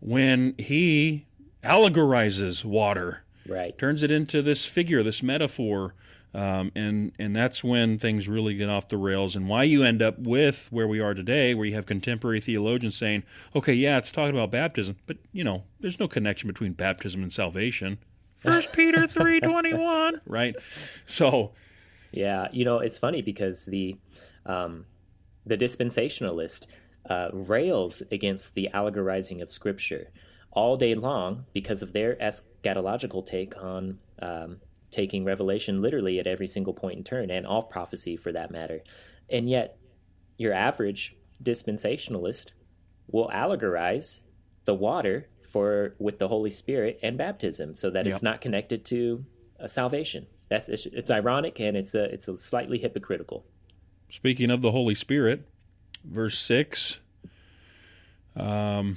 [0.00, 1.26] when he
[1.62, 3.76] allegorizes water Right.
[3.78, 5.94] turns it into this figure, this metaphor,
[6.34, 10.02] um, and and that's when things really get off the rails, and why you end
[10.02, 13.22] up with where we are today, where you have contemporary theologians saying,
[13.56, 17.32] "Okay, yeah, it's talking about baptism, but you know, there's no connection between baptism and
[17.32, 17.98] salvation."
[18.34, 20.54] First Peter three twenty one, right?
[21.06, 21.52] So,
[22.12, 23.96] Yeah, you know, it's funny because the
[24.44, 24.84] um,
[25.46, 26.66] the dispensationalist
[27.08, 30.10] uh, rails against the allegorizing of Scripture
[30.52, 34.58] all day long because of their eschatological take on um,
[34.90, 38.82] taking revelation literally at every single point in turn and all prophecy for that matter.
[39.30, 39.78] And yet,
[40.36, 42.48] your average dispensationalist
[43.10, 44.20] will allegorize
[44.64, 48.14] the water for with the Holy Spirit and baptism, so that Yep.
[48.14, 49.24] it's not connected to
[49.58, 50.26] a salvation.
[50.48, 53.44] That's it's, it's ironic and it's a, it's a slightly hypocritical.
[54.10, 55.46] speaking of the Holy Spirit,
[56.04, 57.00] verse six.
[58.36, 58.96] Um,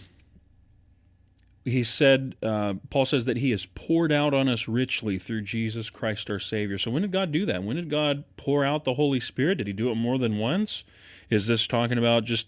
[1.63, 5.89] he said, uh, Paul says that he has poured out on us richly through Jesus
[5.89, 6.77] Christ our Savior.
[6.77, 7.63] So when did God do that?
[7.63, 9.59] When did God pour out the Holy Spirit?
[9.59, 10.83] Did he do it more than once?
[11.29, 12.47] Is this talking about just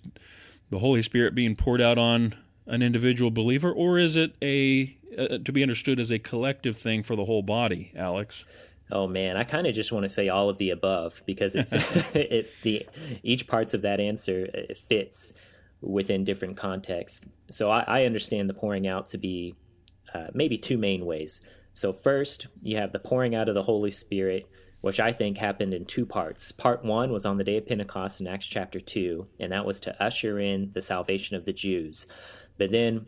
[0.69, 5.37] the Holy Spirit being poured out on an individual believer, or is it a uh,
[5.43, 8.43] to be understood as a collective thing for the whole body, Alex?
[8.91, 11.67] Oh man, I kind of just want to say all of the above because it,
[12.15, 12.87] it the
[13.21, 14.47] each parts of that answer
[14.87, 15.33] fits
[15.83, 17.21] within different contexts.
[17.49, 19.55] So I, I understand the pouring out to be
[20.13, 21.41] uh, maybe two main ways.
[21.73, 24.49] So first, you have the pouring out of the Holy Spirit,
[24.81, 26.51] which I think happened in two parts.
[26.51, 29.79] Part one was on the day of Pentecost in Acts chapter two, and that was
[29.81, 32.05] to usher in the salvation of the Jews.
[32.57, 33.07] But then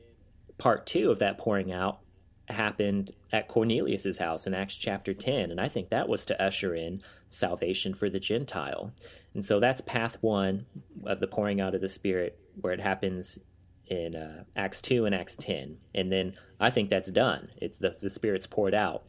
[0.57, 1.99] part two of that pouring out
[2.49, 6.75] happened at Cornelius's house in Acts chapter 10 and I think that was to usher
[6.75, 8.93] in salvation for the gentile.
[9.33, 10.65] And so that's path 1
[11.05, 13.39] of the pouring out of the spirit where it happens
[13.87, 15.77] in uh, Acts 2 and Acts 10.
[15.93, 17.49] And then I think that's done.
[17.57, 19.03] It's the, the spirit's poured out.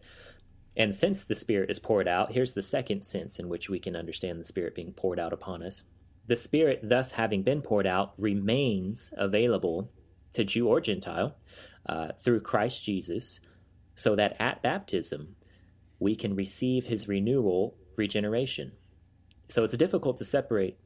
[0.76, 3.96] And since the spirit is poured out, here's the second sense in which we can
[3.96, 5.84] understand the spirit being poured out upon us.
[6.26, 9.90] The spirit thus having been poured out remains available
[10.32, 11.36] to Jew or Gentile
[11.88, 13.40] uh, through Christ Jesus,
[13.94, 15.36] so that at baptism
[15.98, 18.72] we can receive his renewal, regeneration.
[19.48, 20.78] So it's difficult to separate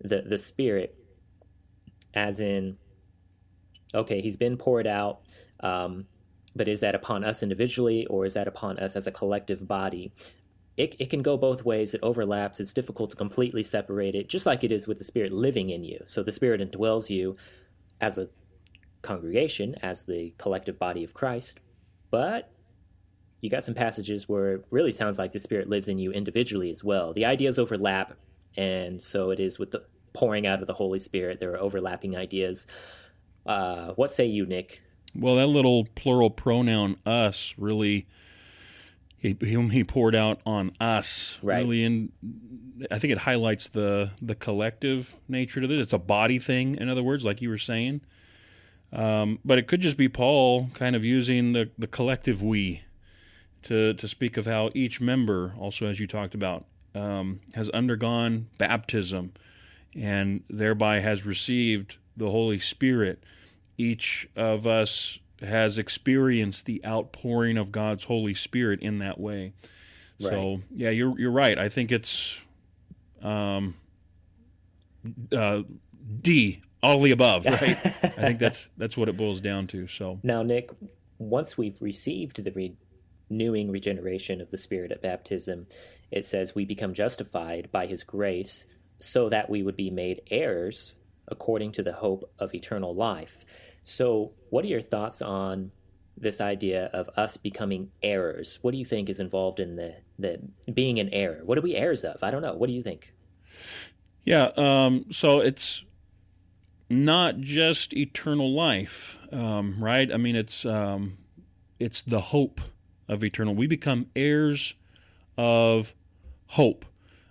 [0.00, 0.96] the, the Spirit
[2.14, 2.78] as in,
[3.92, 5.20] okay, he's been poured out,
[5.60, 6.06] um,
[6.54, 10.12] but is that upon us individually or is that upon us as a collective body?
[10.76, 11.94] It, it can go both ways.
[11.94, 12.60] It overlaps.
[12.60, 15.84] It's difficult to completely separate it, just like it is with the Spirit living in
[15.84, 16.00] you.
[16.06, 17.36] So the Spirit indwells you
[18.00, 18.28] as a
[19.04, 21.60] congregation, as the collective body of Christ,
[22.10, 22.50] but
[23.40, 26.70] you got some passages where it really sounds like the Spirit lives in you individually
[26.70, 27.12] as well.
[27.12, 28.14] The ideas overlap,
[28.56, 31.40] and so it is with the pouring out of the Holy Spirit.
[31.40, 32.66] There are overlapping ideas.
[33.46, 34.82] Uh, what say you, Nick?
[35.14, 38.06] Well, that little plural pronoun "us" really
[39.24, 41.58] he, he poured out on us right.
[41.58, 42.12] really and
[42.90, 45.80] i think it highlights the the collective nature to this.
[45.80, 48.02] it's a body thing in other words like you were saying
[48.94, 52.82] um, but it could just be paul kind of using the, the collective we
[53.62, 58.48] to, to speak of how each member also as you talked about um, has undergone
[58.58, 59.32] baptism
[59.96, 63.22] and thereby has received the holy spirit
[63.76, 69.52] each of us has experienced the outpouring of God's Holy Spirit in that way.
[70.20, 70.30] Right.
[70.30, 71.58] So yeah, you're you're right.
[71.58, 72.38] I think it's
[73.22, 73.74] um,
[75.32, 75.62] uh,
[76.20, 77.78] D all the above, right?
[77.84, 79.86] I think that's that's what it boils down to.
[79.86, 80.70] So now, Nick,
[81.18, 82.76] once we've received the
[83.30, 85.66] renewing regeneration of the Spirit at baptism,
[86.10, 88.64] it says we become justified by His grace,
[88.98, 93.44] so that we would be made heirs according to the hope of eternal life.
[93.82, 95.72] So, what are your thoughts on
[96.16, 98.58] this idea of us becoming heirs?
[98.62, 100.40] What do you think is involved in the, the
[100.72, 101.40] being an heir?
[101.44, 102.22] What are we heirs of?
[102.22, 102.54] I don't know.
[102.54, 103.12] What do you think?
[104.24, 105.84] Yeah, um, so it's
[106.94, 110.12] not just eternal life, um, right?
[110.12, 111.18] I mean, it's um,
[111.78, 112.60] it's the hope
[113.08, 113.54] of eternal.
[113.54, 114.74] We become heirs
[115.36, 115.94] of
[116.48, 116.84] hope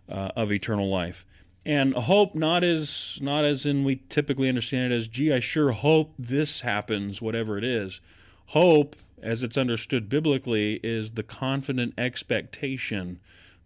[0.10, 1.26] uh, of eternal life
[1.66, 5.72] and hope not as not as in we typically understand it as gee i sure
[5.72, 8.02] hope this happens whatever it is
[8.48, 13.20] hope as it's understood biblically is the confident expectation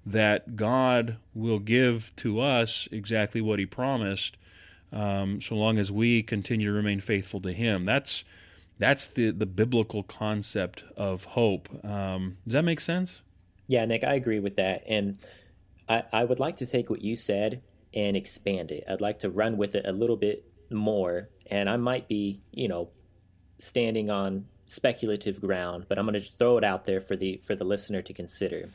[0.06, 4.38] that god will give to us exactly what he promised
[4.92, 7.86] um, so long as we continue to remain faithful to him.
[7.86, 8.24] That's
[8.80, 11.70] that's the the biblical concept of hope.
[11.86, 13.22] Um, does that make sense?
[13.68, 14.84] Yeah nick i agree with that.
[14.88, 15.18] And
[15.90, 17.62] I, I would like to take what you said
[17.94, 18.84] and expand it.
[18.90, 22.68] I'd like to run with it a little bit more, and I might be, you
[22.68, 22.90] know,
[23.58, 27.56] standing on speculative ground, but I'm going to throw it out there for the for
[27.56, 28.70] the listener to consider.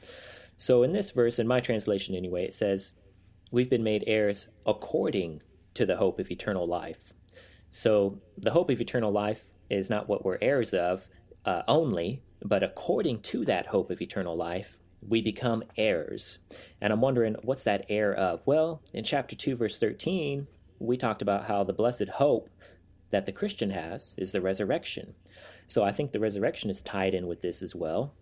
[0.57, 2.92] So in this verse, in my translation anyway, it says,
[3.51, 5.42] "We've been made heirs according
[5.75, 7.13] to the hope of eternal life."
[7.71, 11.09] So the hope of eternal life is not what we're heirs of
[11.45, 16.39] uh, only, but according to that hope of eternal life, we become heirs.
[16.81, 18.43] And I'm wondering, what's that heir of?
[18.45, 20.47] Well, in chapter 2, verse 13,
[20.79, 22.49] we talked about how the blessed hope
[23.11, 25.15] that the Christian has is the resurrection.
[25.67, 28.15] So I think the resurrection is tied in with this as well.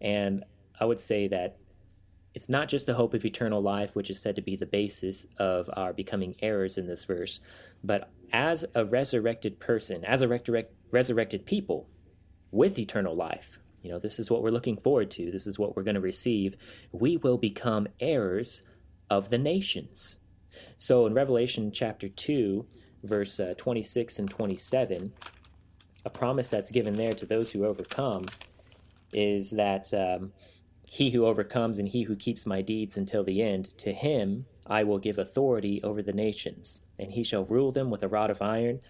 [0.00, 0.44] And
[0.80, 1.56] I would say that
[2.34, 5.28] it's not just the hope of eternal life, which is said to be the basis
[5.38, 7.40] of our becoming heirs in this verse,
[7.82, 10.28] but as a resurrected person, as a
[10.90, 11.88] resurrected people
[12.50, 15.30] with eternal life, you know, this is what we're looking forward to.
[15.30, 16.56] This is what we're going to receive.
[16.90, 18.62] We will become heirs
[19.10, 20.16] of the nations.
[20.78, 22.66] So in Revelation chapter 2,
[23.02, 25.12] verse uh, 26 and 27,
[26.04, 28.24] a promise that's given there to those who overcome
[29.12, 30.32] is that um,
[30.88, 34.84] he who overcomes and he who keeps my deeds until the end, to him I
[34.84, 38.40] will give authority over the nations, and he shall rule them with a rod of
[38.40, 38.80] iron,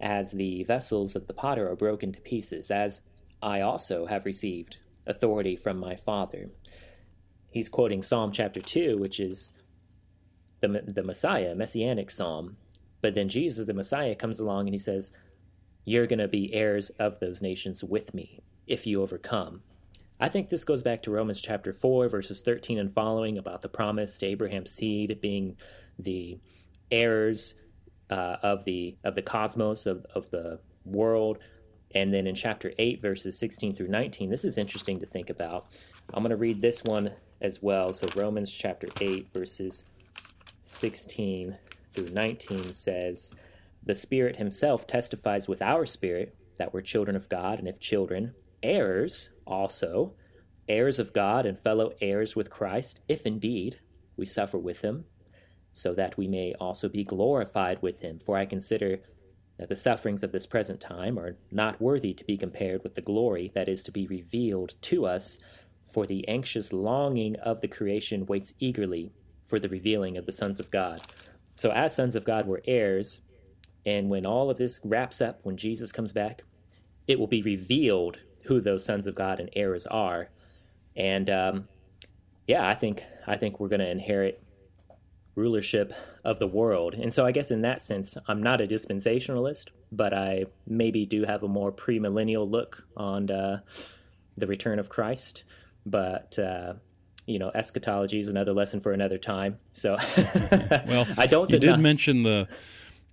[0.00, 3.00] as the vessels of the potter are broken to pieces, as
[3.42, 6.50] I also have received authority from my Father.
[7.50, 9.52] He's quoting Psalm chapter 2, which is
[10.60, 12.56] the, the Messiah, messianic psalm.
[13.00, 15.12] But then Jesus, the Messiah, comes along and he says,
[15.84, 19.62] You're going to be heirs of those nations with me if you overcome.
[20.20, 23.68] I think this goes back to Romans chapter 4, verses 13 and following about the
[23.68, 25.56] promise to Abraham's seed being
[25.98, 26.38] the
[26.90, 27.54] heirs
[28.10, 31.38] uh, of the of the cosmos of, of the world
[31.94, 35.66] and then in chapter 8, verses 16 through 19, this is interesting to think about.
[36.12, 37.92] I'm going to read this one as well.
[37.92, 39.84] So, Romans chapter 8, verses
[40.62, 41.56] 16
[41.92, 43.34] through 19 says,
[43.82, 48.34] The Spirit Himself testifies with our spirit that we're children of God, and if children,
[48.62, 50.14] heirs also,
[50.68, 53.80] heirs of God and fellow heirs with Christ, if indeed
[54.16, 55.04] we suffer with Him,
[55.72, 58.18] so that we may also be glorified with Him.
[58.18, 59.00] For I consider
[59.58, 63.02] that the sufferings of this present time are not worthy to be compared with the
[63.02, 65.38] glory that is to be revealed to us,
[65.84, 69.10] for the anxious longing of the creation waits eagerly
[69.44, 71.00] for the revealing of the sons of God.
[71.56, 73.22] So, as sons of God, we're heirs,
[73.84, 76.42] and when all of this wraps up, when Jesus comes back,
[77.06, 80.28] it will be revealed who those sons of God and heirs are.
[80.98, 81.68] And um,
[82.46, 84.42] yeah, I think I think we're going to inherit
[85.34, 85.94] rulership
[86.24, 86.94] of the world.
[86.94, 91.24] And so I guess in that sense, I'm not a dispensationalist, but I maybe do
[91.24, 93.60] have a more premillennial look on uh,
[94.36, 95.44] the return of Christ,
[95.86, 96.74] but uh,
[97.26, 99.58] you know, eschatology is another lesson for another time.
[99.72, 99.96] So,
[100.86, 101.50] well, I don't.
[101.52, 102.48] You did mention the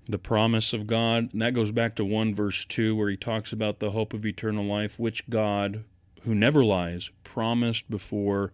[0.07, 3.51] the promise of God, and that goes back to one verse two, where he talks
[3.51, 5.83] about the hope of eternal life, which God,
[6.25, 8.51] who never lies, promised before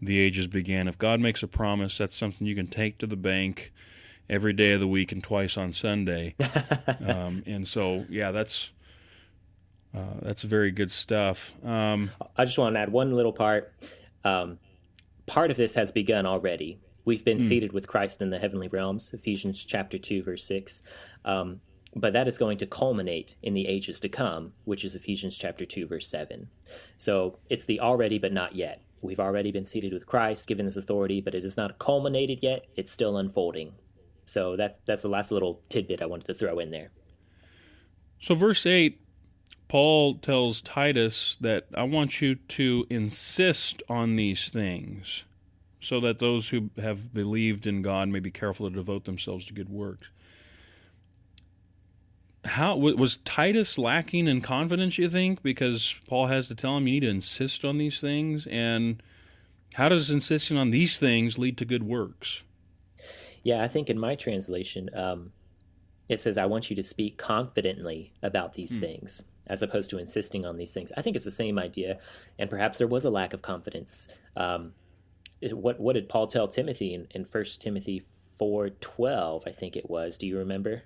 [0.00, 0.88] the ages began.
[0.88, 3.72] If God makes a promise, that's something you can take to the bank
[4.28, 6.34] every day of the week and twice on Sunday.
[7.06, 8.72] um, and so, yeah, that's
[9.94, 11.54] uh, that's very good stuff.
[11.64, 13.72] Um, I just want to add one little part.
[14.24, 14.58] Um,
[15.26, 16.80] part of this has begun already.
[17.04, 17.46] We've been mm.
[17.46, 20.82] seated with Christ in the heavenly realms, Ephesians chapter 2, verse 6.
[21.24, 21.60] Um,
[21.94, 25.64] but that is going to culminate in the ages to come, which is Ephesians chapter
[25.64, 26.48] 2, verse 7.
[26.96, 28.82] So it's the already but not yet.
[29.00, 32.66] We've already been seated with Christ, given this authority, but it is not culminated yet.
[32.74, 33.74] It's still unfolding.
[34.22, 36.90] So that's that's the last little tidbit I wanted to throw in there.
[38.20, 38.98] So verse 8
[39.68, 45.24] Paul tells Titus that I want you to insist on these things
[45.80, 49.52] so that those who have believed in God may be careful to devote themselves to
[49.52, 50.08] good works.
[52.44, 55.42] How was Titus lacking in confidence, you think?
[55.42, 59.02] Because Paul has to tell him you need to insist on these things and
[59.74, 62.42] how does insisting on these things lead to good works?
[63.42, 65.32] Yeah, I think in my translation, um,
[66.08, 68.80] it says, I want you to speak confidently about these mm.
[68.80, 70.92] things as opposed to insisting on these things.
[70.96, 71.98] I think it's the same idea,
[72.38, 74.08] and perhaps there was a lack of confidence.
[74.36, 74.72] Um,
[75.42, 78.02] what what did Paul tell Timothy in, in 1 Timothy
[78.38, 79.44] four twelve?
[79.46, 80.16] I think it was.
[80.16, 80.84] Do you remember?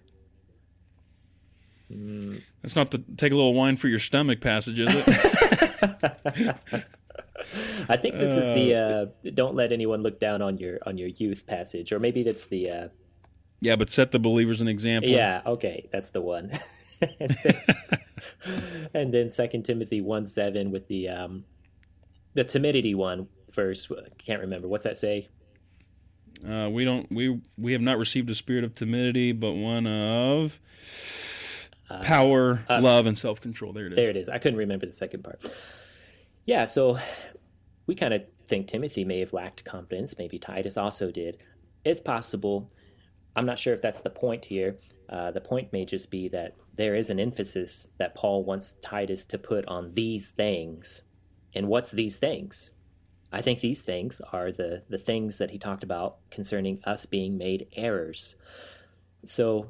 [1.92, 2.42] Mm.
[2.62, 5.08] That's not to take a little wine for your stomach passage, is it?
[7.88, 10.98] I think this uh, is the uh, "Don't let anyone look down on your on
[10.98, 12.70] your youth" passage, or maybe that's the.
[12.70, 12.88] Uh,
[13.60, 15.10] yeah, but set the believers an example.
[15.10, 16.52] Yeah, okay, that's the one.
[18.94, 21.44] and then Second Timothy one seven with the um,
[22.34, 23.90] the timidity one verse.
[24.18, 25.28] Can't remember what's that say.
[26.46, 30.60] Uh, we don't we we have not received a spirit of timidity, but one of
[31.90, 33.72] uh, power, uh, love, and self control.
[33.72, 33.96] There it is.
[33.96, 34.28] There it is.
[34.28, 35.40] I couldn't remember the second part.
[36.44, 36.98] Yeah, so
[37.86, 40.14] we kind of think Timothy may have lacked confidence.
[40.18, 41.38] Maybe Titus also did.
[41.84, 42.70] It's possible.
[43.36, 44.78] I'm not sure if that's the point here.
[45.08, 49.24] Uh, the point may just be that there is an emphasis that Paul wants Titus
[49.26, 51.02] to put on these things.
[51.54, 52.70] And what's these things?
[53.32, 57.36] I think these things are the, the things that he talked about concerning us being
[57.38, 58.36] made errors.
[59.24, 59.68] So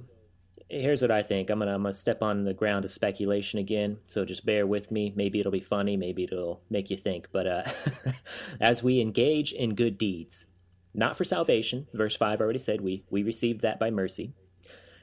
[0.68, 1.50] here's what I think.
[1.50, 3.98] I'm gonna I'm gonna step on the ground of speculation again.
[4.08, 5.12] So just bear with me.
[5.14, 5.96] Maybe it'll be funny.
[5.96, 7.28] Maybe it'll make you think.
[7.32, 7.62] But uh,
[8.60, 10.46] as we engage in good deeds,
[10.94, 14.32] not for salvation, verse five already said we we received that by mercy.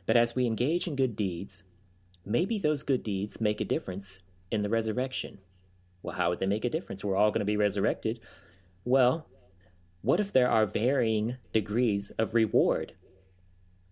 [0.05, 1.63] But as we engage in good deeds,
[2.25, 5.39] maybe those good deeds make a difference in the resurrection.
[6.03, 7.03] Well, how would they make a difference?
[7.03, 8.19] We're all going to be resurrected.
[8.83, 9.25] Well,
[10.03, 12.93] what if there are varying degrees of reward?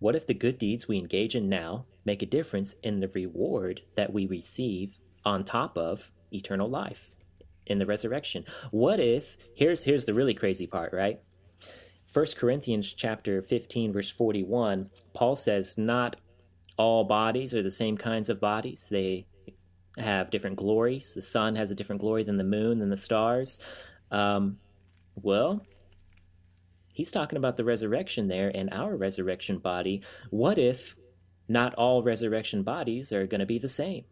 [0.04, 3.80] What if the good deeds we engage in now make a difference in the reward
[3.94, 7.10] that we receive on top of eternal life
[7.64, 8.44] in the resurrection?
[8.70, 11.22] What if here's here's the really crazy part, right?
[12.12, 16.16] 1 Corinthians chapter 15 verse 41, Paul says not
[16.76, 18.88] all bodies are the same kinds of bodies.
[18.90, 19.24] They
[19.96, 21.14] have different glories.
[21.14, 23.58] The sun has a different glory than the moon than the stars.
[24.10, 24.58] Um,
[25.16, 25.62] well,
[26.94, 30.00] he's talking about the resurrection there and our resurrection body.
[30.30, 30.96] What if
[31.46, 34.04] not all resurrection bodies are going to be the same?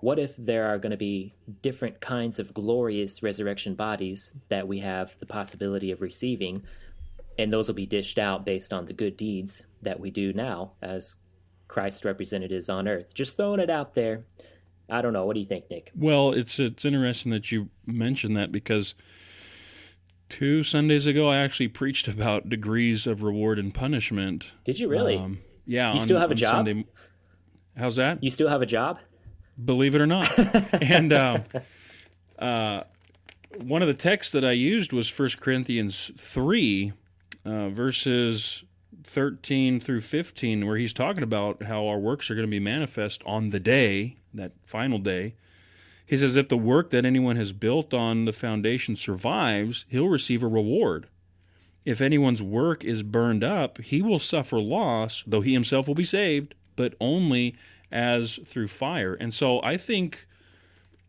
[0.00, 4.78] What if there are going to be different kinds of glorious resurrection bodies that we
[4.78, 6.62] have the possibility of receiving
[7.38, 10.72] and those will be dished out based on the good deeds that we do now
[10.80, 11.16] as
[11.68, 13.14] Christ representatives on earth.
[13.14, 14.24] Just throwing it out there.
[14.88, 15.24] I don't know.
[15.24, 15.90] What do you think, Nick?
[15.96, 18.94] Well, it's it's interesting that you mentioned that because
[20.28, 24.52] two Sundays ago I actually preached about degrees of reward and punishment.
[24.64, 25.16] Did you really?
[25.16, 25.92] Um, yeah.
[25.92, 26.66] You on, still have a job?
[26.66, 26.86] Sunday.
[27.76, 28.22] How's that?
[28.22, 28.98] You still have a job?
[29.62, 30.32] Believe it or not.
[30.82, 31.38] and uh,
[32.38, 32.82] uh,
[33.58, 36.92] one of the texts that I used was First Corinthians three
[37.44, 38.64] uh, verses
[39.04, 43.22] 13 through 15, where he's talking about how our works are going to be manifest
[43.26, 45.34] on the day, that final day.
[46.06, 50.42] He says, If the work that anyone has built on the foundation survives, he'll receive
[50.42, 51.08] a reward.
[51.84, 56.04] If anyone's work is burned up, he will suffer loss, though he himself will be
[56.04, 57.56] saved, but only
[57.92, 59.14] as through fire.
[59.14, 60.26] And so I think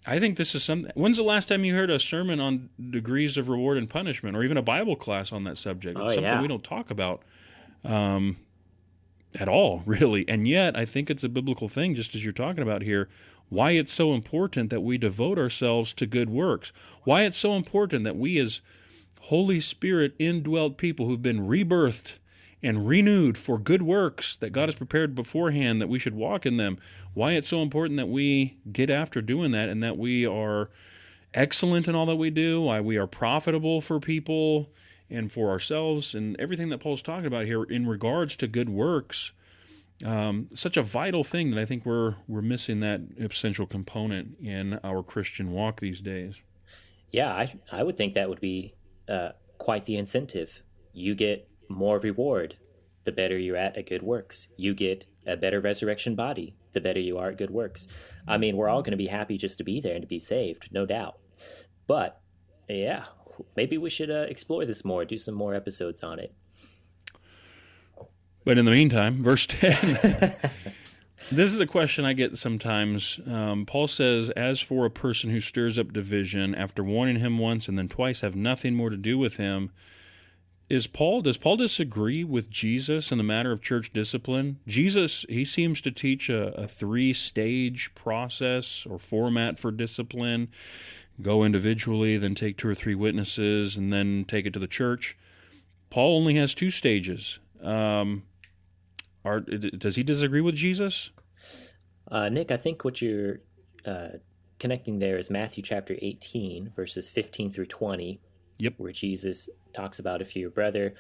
[0.08, 0.92] I think this is something.
[0.96, 4.44] When's the last time you heard a sermon on degrees of reward and punishment, or
[4.44, 5.98] even a Bible class on that subject?
[5.98, 6.42] It's oh, something yeah.
[6.42, 7.24] we don't talk about
[7.84, 8.38] um,
[9.40, 10.28] at all, really.
[10.28, 13.10] And yet, I think it's a biblical thing, just as you're talking about here.
[13.50, 16.72] Why it's so important that we devote ourselves to good works,
[17.04, 18.62] why it's so important that we, as
[19.22, 22.18] Holy Spirit indwelt people who've been rebirthed
[22.64, 26.58] and renewed for good works that God has prepared beforehand that we should walk in
[26.58, 26.78] them,
[27.14, 30.70] why it's so important that we get after doing that and that we are
[31.34, 34.72] excellent in all that we do, why we are profitable for people
[35.10, 39.32] and for ourselves, and everything that Paul's talking about here in regards to good works
[40.04, 44.80] um, such a vital thing that I think we're we're missing that essential component in
[44.84, 46.42] our Christian walk these days.
[47.12, 48.74] Yeah, I I would think that would be
[49.08, 50.64] uh, quite the incentive.
[50.94, 52.58] You get more reward
[53.06, 54.48] the better you're at at good works.
[54.58, 57.88] You get a better resurrection body the better you are at good works.
[58.28, 60.20] I mean, we're all going to be happy just to be there and to be
[60.20, 61.18] saved, no doubt.
[61.88, 62.22] But
[62.70, 63.06] yeah,
[63.56, 66.36] maybe we should uh, explore this more, do some more episodes on it.
[68.46, 69.72] But in the meantime, verse 10.
[71.32, 73.20] this is a question I get sometimes.
[73.28, 77.68] Um, Paul says, As for a person who stirs up division, after warning him once
[77.68, 79.72] and then twice, have nothing more to do with him.
[80.68, 84.60] Is Paul does Paul disagree with Jesus in the matter of church discipline?
[84.68, 90.50] Jesus he seems to teach a, a three stage process or format for discipline.
[91.22, 95.16] Go individually, then take two or three witnesses, and then take it to the church.
[95.92, 97.38] Paul only has two stages.
[97.62, 98.24] Um,
[99.26, 101.10] are, does he disagree with Jesus?
[102.10, 103.40] Uh, Nick, I think what you're
[103.86, 104.20] uh,
[104.60, 108.22] connecting there is Matthew chapter 18, verses 15 through 20.
[108.58, 108.76] Yep.
[108.78, 110.94] Where Jesus talks about if your brother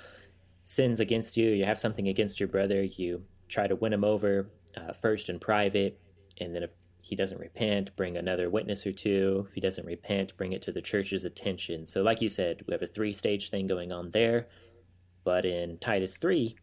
[0.63, 4.49] sins against you, you have something against your brother, you try to win him over
[4.75, 6.01] uh, first in private,
[6.41, 9.45] and then if he doesn't repent, bring another witness or two.
[9.47, 11.85] If he doesn't repent, bring it to the church's attention.
[11.85, 14.47] So, like you said, we have a three stage thing going on there.
[15.23, 16.55] But in Titus 3,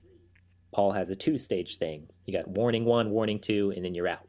[0.72, 2.08] Paul has a two stage thing.
[2.24, 4.26] You got warning one, warning two, and then you're out.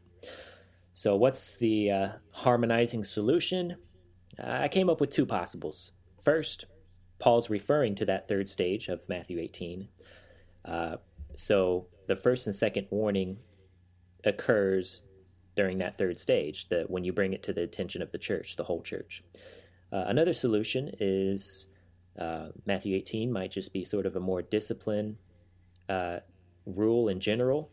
[0.93, 3.77] So, what's the uh, harmonizing solution?
[4.41, 5.91] I came up with two possibles.
[6.21, 6.65] First,
[7.19, 9.87] Paul's referring to that third stage of Matthew 18.
[10.65, 10.97] Uh,
[11.35, 13.37] so, the first and second warning
[14.23, 15.01] occurs
[15.55, 18.55] during that third stage, the, when you bring it to the attention of the church,
[18.55, 19.23] the whole church.
[19.91, 21.67] Uh, another solution is
[22.19, 25.17] uh, Matthew 18 might just be sort of a more disciplined
[25.89, 26.19] uh,
[26.65, 27.69] rule in general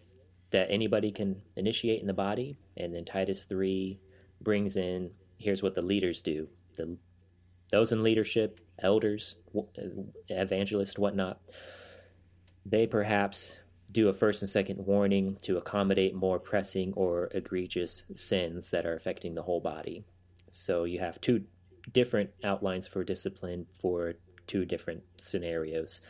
[0.50, 2.58] that anybody can initiate in the body.
[2.76, 4.00] And then Titus 3
[4.40, 6.48] brings in here's what the leaders do.
[6.76, 6.96] The,
[7.70, 9.62] those in leadership, elders, uh,
[10.28, 11.40] evangelists, whatnot,
[12.66, 13.58] they perhaps
[13.90, 18.94] do a first and second warning to accommodate more pressing or egregious sins that are
[18.94, 20.04] affecting the whole body.
[20.48, 21.44] So you have two
[21.90, 24.14] different outlines for discipline for
[24.46, 26.00] two different scenarios.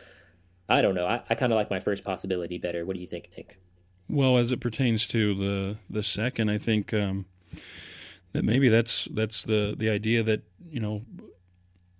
[0.70, 1.06] I don't know.
[1.06, 2.86] I, I kind of like my first possibility better.
[2.86, 3.58] What do you think, Nick?
[4.08, 7.26] Well, as it pertains to the the second, I think um,
[8.32, 11.02] that maybe that's that's the the idea that you know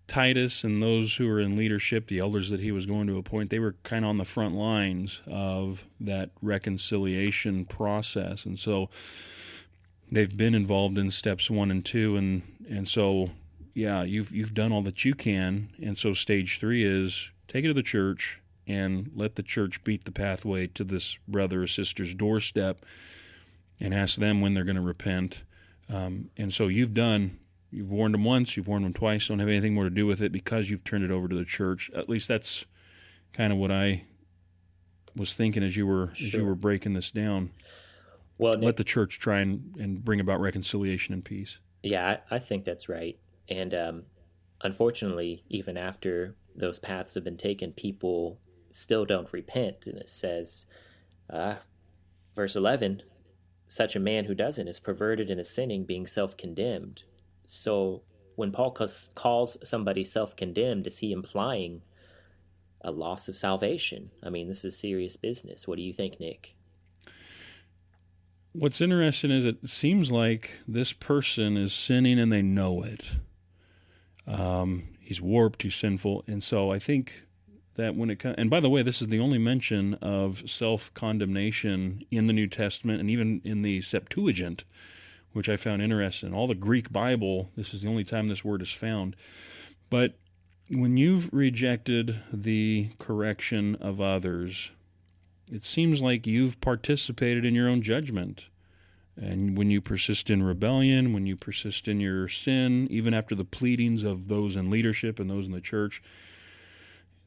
[0.06, 3.50] Titus and those who were in leadership, the elders that he was going to appoint,
[3.50, 8.88] they were kind of on the front lines of that reconciliation process, and so
[10.10, 13.30] they've been involved in steps one and two, and and so
[13.74, 17.68] yeah, you've you've done all that you can, and so stage three is take it
[17.68, 18.40] to the church,
[18.70, 22.84] and let the church beat the pathway to this brother or sister's doorstep
[23.80, 25.42] and ask them when they're going to repent.
[25.88, 27.40] Um, and so you've done,
[27.72, 30.22] you've warned them once, you've warned them twice, don't have anything more to do with
[30.22, 31.90] it because you've turned it over to the church.
[31.96, 32.64] At least that's
[33.32, 34.04] kind of what I
[35.16, 36.26] was thinking as you were sure.
[36.26, 37.50] as you were breaking this down.
[38.38, 41.58] Well, Nick, let the church try and, and bring about reconciliation and peace.
[41.82, 43.18] Yeah, I, I think that's right.
[43.48, 44.02] And um,
[44.62, 48.38] unfortunately, even after those paths have been taken, people
[48.70, 49.86] still don't repent.
[49.86, 50.66] And it says,
[51.28, 51.56] uh,
[52.34, 53.02] verse 11,
[53.66, 57.04] such a man who doesn't is perverted and is sinning, being self condemned.
[57.46, 58.02] So
[58.36, 58.76] when Paul
[59.14, 61.82] calls somebody self condemned, is he implying
[62.80, 64.10] a loss of salvation?
[64.22, 65.68] I mean, this is serious business.
[65.68, 66.56] What do you think, Nick?
[68.52, 73.12] What's interesting is it seems like this person is sinning and they know it.
[74.26, 76.24] Um, he's warped, he's sinful.
[76.26, 77.26] And so I think
[77.81, 80.93] that when it comes, and by the way, this is the only mention of self
[80.95, 84.64] condemnation in the New Testament and even in the Septuagint,
[85.33, 86.35] which I found interesting.
[86.35, 89.16] All the Greek Bible, this is the only time this word is found.
[89.89, 90.14] But
[90.68, 94.70] when you've rejected the correction of others,
[95.51, 98.49] it seems like you've participated in your own judgment.
[99.16, 103.45] And when you persist in rebellion, when you persist in your sin, even after the
[103.45, 106.01] pleadings of those in leadership and those in the church,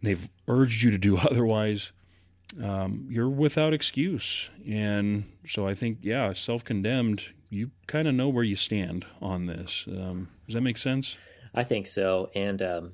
[0.04, 1.92] they've urged you to do otherwise,
[2.62, 4.52] um, you're without excuse.
[4.68, 9.48] And so I think, yeah, self condemned, you kind of know where you stand on
[9.48, 9.86] this.
[9.88, 11.18] Um, does that make sense?
[11.56, 12.30] I think so.
[12.36, 12.94] And, um,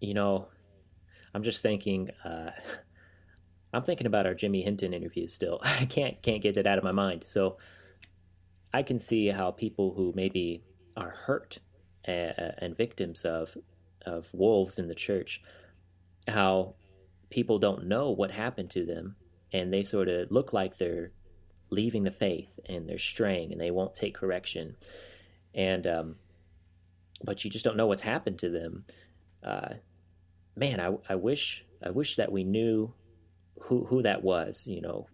[0.00, 0.48] you know,
[1.34, 2.50] I'm just thinking, uh,
[3.72, 5.58] I'm thinking about our Jimmy Hinton interview still.
[5.62, 7.24] I can't can't get that out of my mind.
[7.26, 7.56] So
[8.72, 10.62] I can see how people who maybe
[10.96, 11.58] are hurt
[12.04, 13.56] and, and victims of
[14.06, 15.42] of wolves in the church,
[16.28, 16.74] how
[17.30, 19.16] people don't know what happened to them,
[19.52, 21.12] and they sort of look like they're
[21.70, 24.76] leaving the faith and they're straying and they won't take correction,
[25.54, 26.16] and um,
[27.22, 28.84] but you just don't know what's happened to them.
[29.42, 29.74] Uh,
[30.56, 32.94] man, I, I wish I wish that we knew
[33.62, 35.08] who who that was, you know,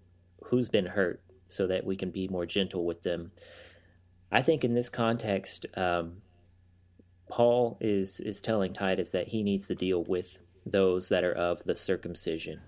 [0.45, 3.33] who's been hurt, so that we can be more gentle with them.
[4.33, 6.23] I think in this context, um,
[7.29, 11.65] Paul is is telling Titus that he needs to deal with those that are of
[11.65, 12.61] the circumcision.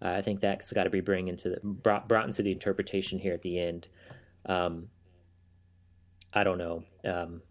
[0.00, 3.18] Uh, I think that's got to be bring into the, brought brought into the interpretation
[3.18, 3.88] here at the end.
[4.46, 4.88] Um,
[6.32, 6.84] I don't know.
[7.04, 7.42] Um,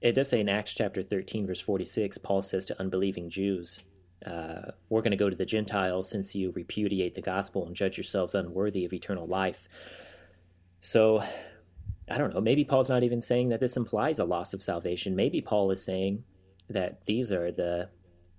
[0.00, 3.78] it does say in Acts chapter 13, verse 46, Paul says to unbelieving Jews,
[4.26, 7.96] uh, We're going to go to the Gentiles since you repudiate the gospel and judge
[7.96, 9.68] yourselves unworthy of eternal life.
[10.80, 11.22] So,
[12.10, 12.40] I don't know.
[12.40, 15.14] Maybe Paul's not even saying that this implies a loss of salvation.
[15.14, 16.24] Maybe Paul is saying
[16.68, 17.88] that these are the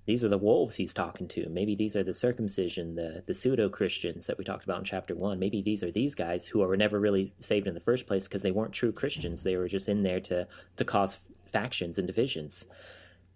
[0.05, 1.47] these are the wolves he's talking to.
[1.49, 5.15] Maybe these are the circumcision, the the pseudo Christians that we talked about in chapter
[5.15, 5.39] one.
[5.39, 8.41] Maybe these are these guys who were never really saved in the first place because
[8.41, 9.43] they weren't true Christians.
[9.43, 12.65] They were just in there to to cause factions and divisions.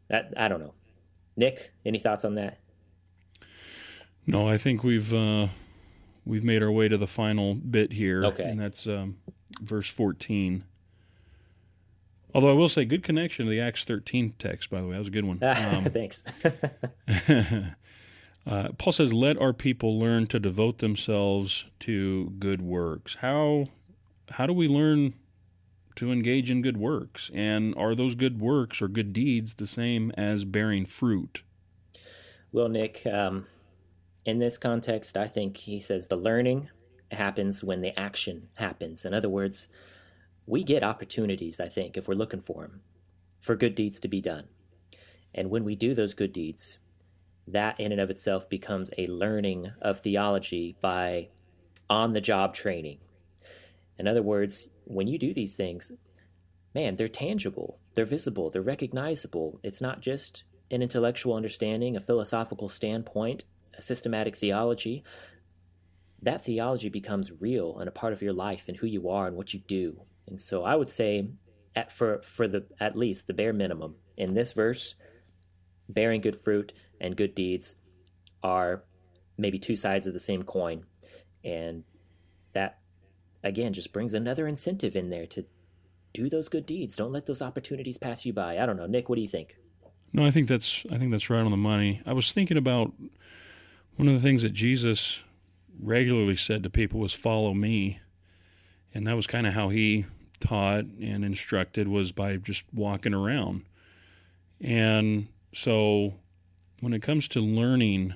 [0.09, 0.73] That, I don't know.
[1.35, 2.59] Nick, any thoughts on that?
[4.25, 5.47] No, I think we've uh,
[6.25, 8.43] we've made our way to the final bit here, okay.
[8.43, 9.17] and that's um,
[9.61, 10.63] verse fourteen.
[12.33, 14.69] Although I will say, good connection to the Acts thirteen text.
[14.69, 15.39] By the way, that was a good one.
[15.41, 16.25] Um, Thanks.
[18.45, 23.67] uh, Paul says, "Let our people learn to devote themselves to good works." How
[24.31, 25.13] how do we learn
[25.97, 27.29] to engage in good works.
[27.33, 31.43] And are those good works or good deeds the same as bearing fruit?
[32.51, 33.45] Well, Nick, um,
[34.25, 36.69] in this context, I think he says the learning
[37.11, 39.05] happens when the action happens.
[39.05, 39.67] In other words,
[40.47, 42.81] we get opportunities, I think, if we're looking for them,
[43.39, 44.45] for good deeds to be done.
[45.35, 46.79] And when we do those good deeds,
[47.45, 51.27] that in and of itself becomes a learning of theology by
[51.89, 52.99] on the job training.
[53.99, 55.91] In other words, when you do these things,
[56.73, 59.59] man, they're tangible, they're visible, they're recognizable.
[59.63, 63.43] It's not just an intellectual understanding, a philosophical standpoint,
[63.77, 65.03] a systematic theology.
[66.21, 69.35] That theology becomes real and a part of your life and who you are and
[69.35, 70.01] what you do.
[70.27, 71.29] And so I would say,
[71.75, 74.95] at, for for the at least the bare minimum in this verse,
[75.87, 77.75] bearing good fruit and good deeds
[78.43, 78.83] are
[79.37, 80.85] maybe two sides of the same coin,
[81.43, 81.83] and
[82.53, 82.79] that
[83.43, 85.45] again just brings another incentive in there to
[86.13, 86.95] do those good deeds.
[86.95, 88.57] Don't let those opportunities pass you by.
[88.57, 89.09] I don't know, Nick.
[89.09, 89.55] What do you think?
[90.13, 92.01] No, I think that's I think that's right on the money.
[92.05, 92.93] I was thinking about
[93.95, 95.23] one of the things that Jesus
[95.79, 97.99] regularly said to people was follow me.
[98.93, 100.05] And that was kind of how he
[100.39, 103.63] taught and instructed was by just walking around.
[104.61, 106.13] And so
[106.79, 108.13] when it comes to learning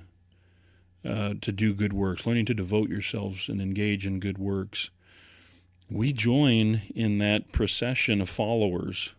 [1.04, 4.92] uh, to do good works, learning to devote yourselves and engage in good works,
[5.90, 9.14] we join in that procession of followers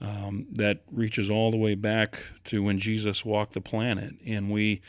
[0.00, 4.80] um, that reaches all the way back to when Jesus walked the planet, and we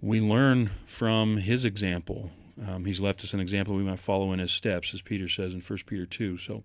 [0.00, 2.30] we learn from his example.
[2.66, 5.54] Um, he's left us an example we might follow in his steps, as Peter says
[5.54, 6.38] in First Peter two.
[6.38, 6.62] So,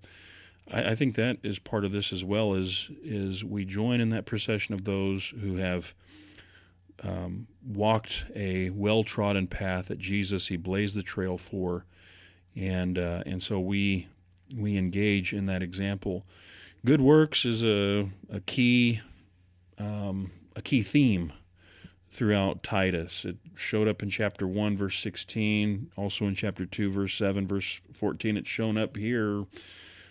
[0.71, 2.53] I, I, think that is part of this as well.
[2.53, 5.93] Is is we join in that procession of those who have
[7.03, 11.85] um, walked a well trodden path that Jesus he blazed the trail for
[12.55, 14.07] and uh, and so we
[14.55, 16.25] we engage in that example.
[16.85, 19.01] Good works is a a key
[19.77, 21.33] um, a key theme
[22.15, 23.25] throughout Titus.
[23.25, 27.81] It showed up in chapter one, verse sixteen, also in chapter two, verse seven, verse
[27.93, 28.37] fourteen.
[28.37, 29.45] It's shown up here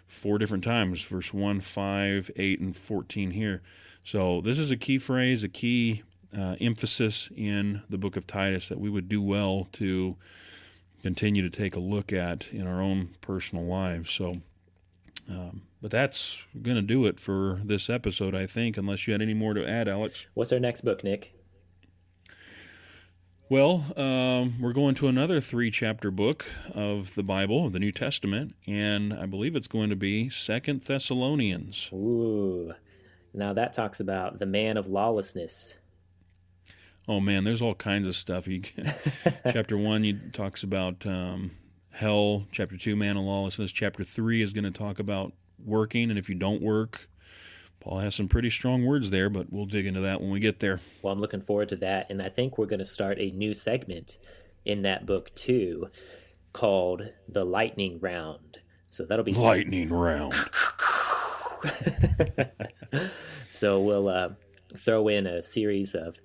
[0.06, 3.62] four different times: verse one, five, eight, and fourteen here.
[4.04, 6.02] So this is a key phrase, a key
[6.36, 10.16] uh, emphasis in the book of Titus that we would do well to
[11.02, 14.10] continue to take a look at in our own personal lives.
[14.10, 14.42] So,
[15.28, 19.22] um, but that's going to do it for this episode, I think, unless you had
[19.22, 20.26] any more to add, Alex.
[20.34, 21.34] What's our next book, Nick?
[23.50, 27.92] Well, um, we're going to another three chapter book of the Bible, of the New
[27.92, 31.90] Testament, and I believe it's going to be Second Thessalonians.
[31.92, 32.72] Ooh.
[33.34, 35.76] Now that talks about the man of lawlessness.
[37.06, 38.48] Oh man, there's all kinds of stuff.
[38.48, 38.62] You,
[39.52, 41.50] chapter one, he talks about um,
[41.90, 42.46] hell.
[42.50, 43.72] Chapter two, man of lawlessness.
[43.72, 47.10] Chapter three is going to talk about working, and if you don't work,
[47.84, 50.60] Paul has some pretty strong words there, but we'll dig into that when we get
[50.60, 50.80] there.
[51.02, 53.52] Well, I'm looking forward to that, and I think we're going to start a new
[53.52, 54.16] segment
[54.64, 55.88] in that book too,
[56.54, 58.60] called the Lightning Round.
[58.88, 60.32] So that'll be lightning round.
[63.50, 64.30] so we'll uh,
[64.74, 66.22] throw in a series of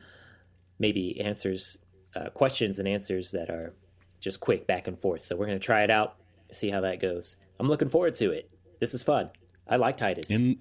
[0.77, 1.77] maybe answers,
[2.15, 3.73] uh, questions and answers that are
[4.21, 5.23] just quick back and forth.
[5.23, 6.15] So we're going to try it out,
[6.51, 7.35] see how that goes.
[7.59, 8.49] I'm looking forward to it.
[8.79, 9.31] This is fun.
[9.67, 10.31] I like Titus.
[10.31, 10.59] In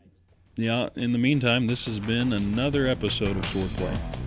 [0.58, 4.17] yeah, in the meantime, this has been another episode of Swordplay.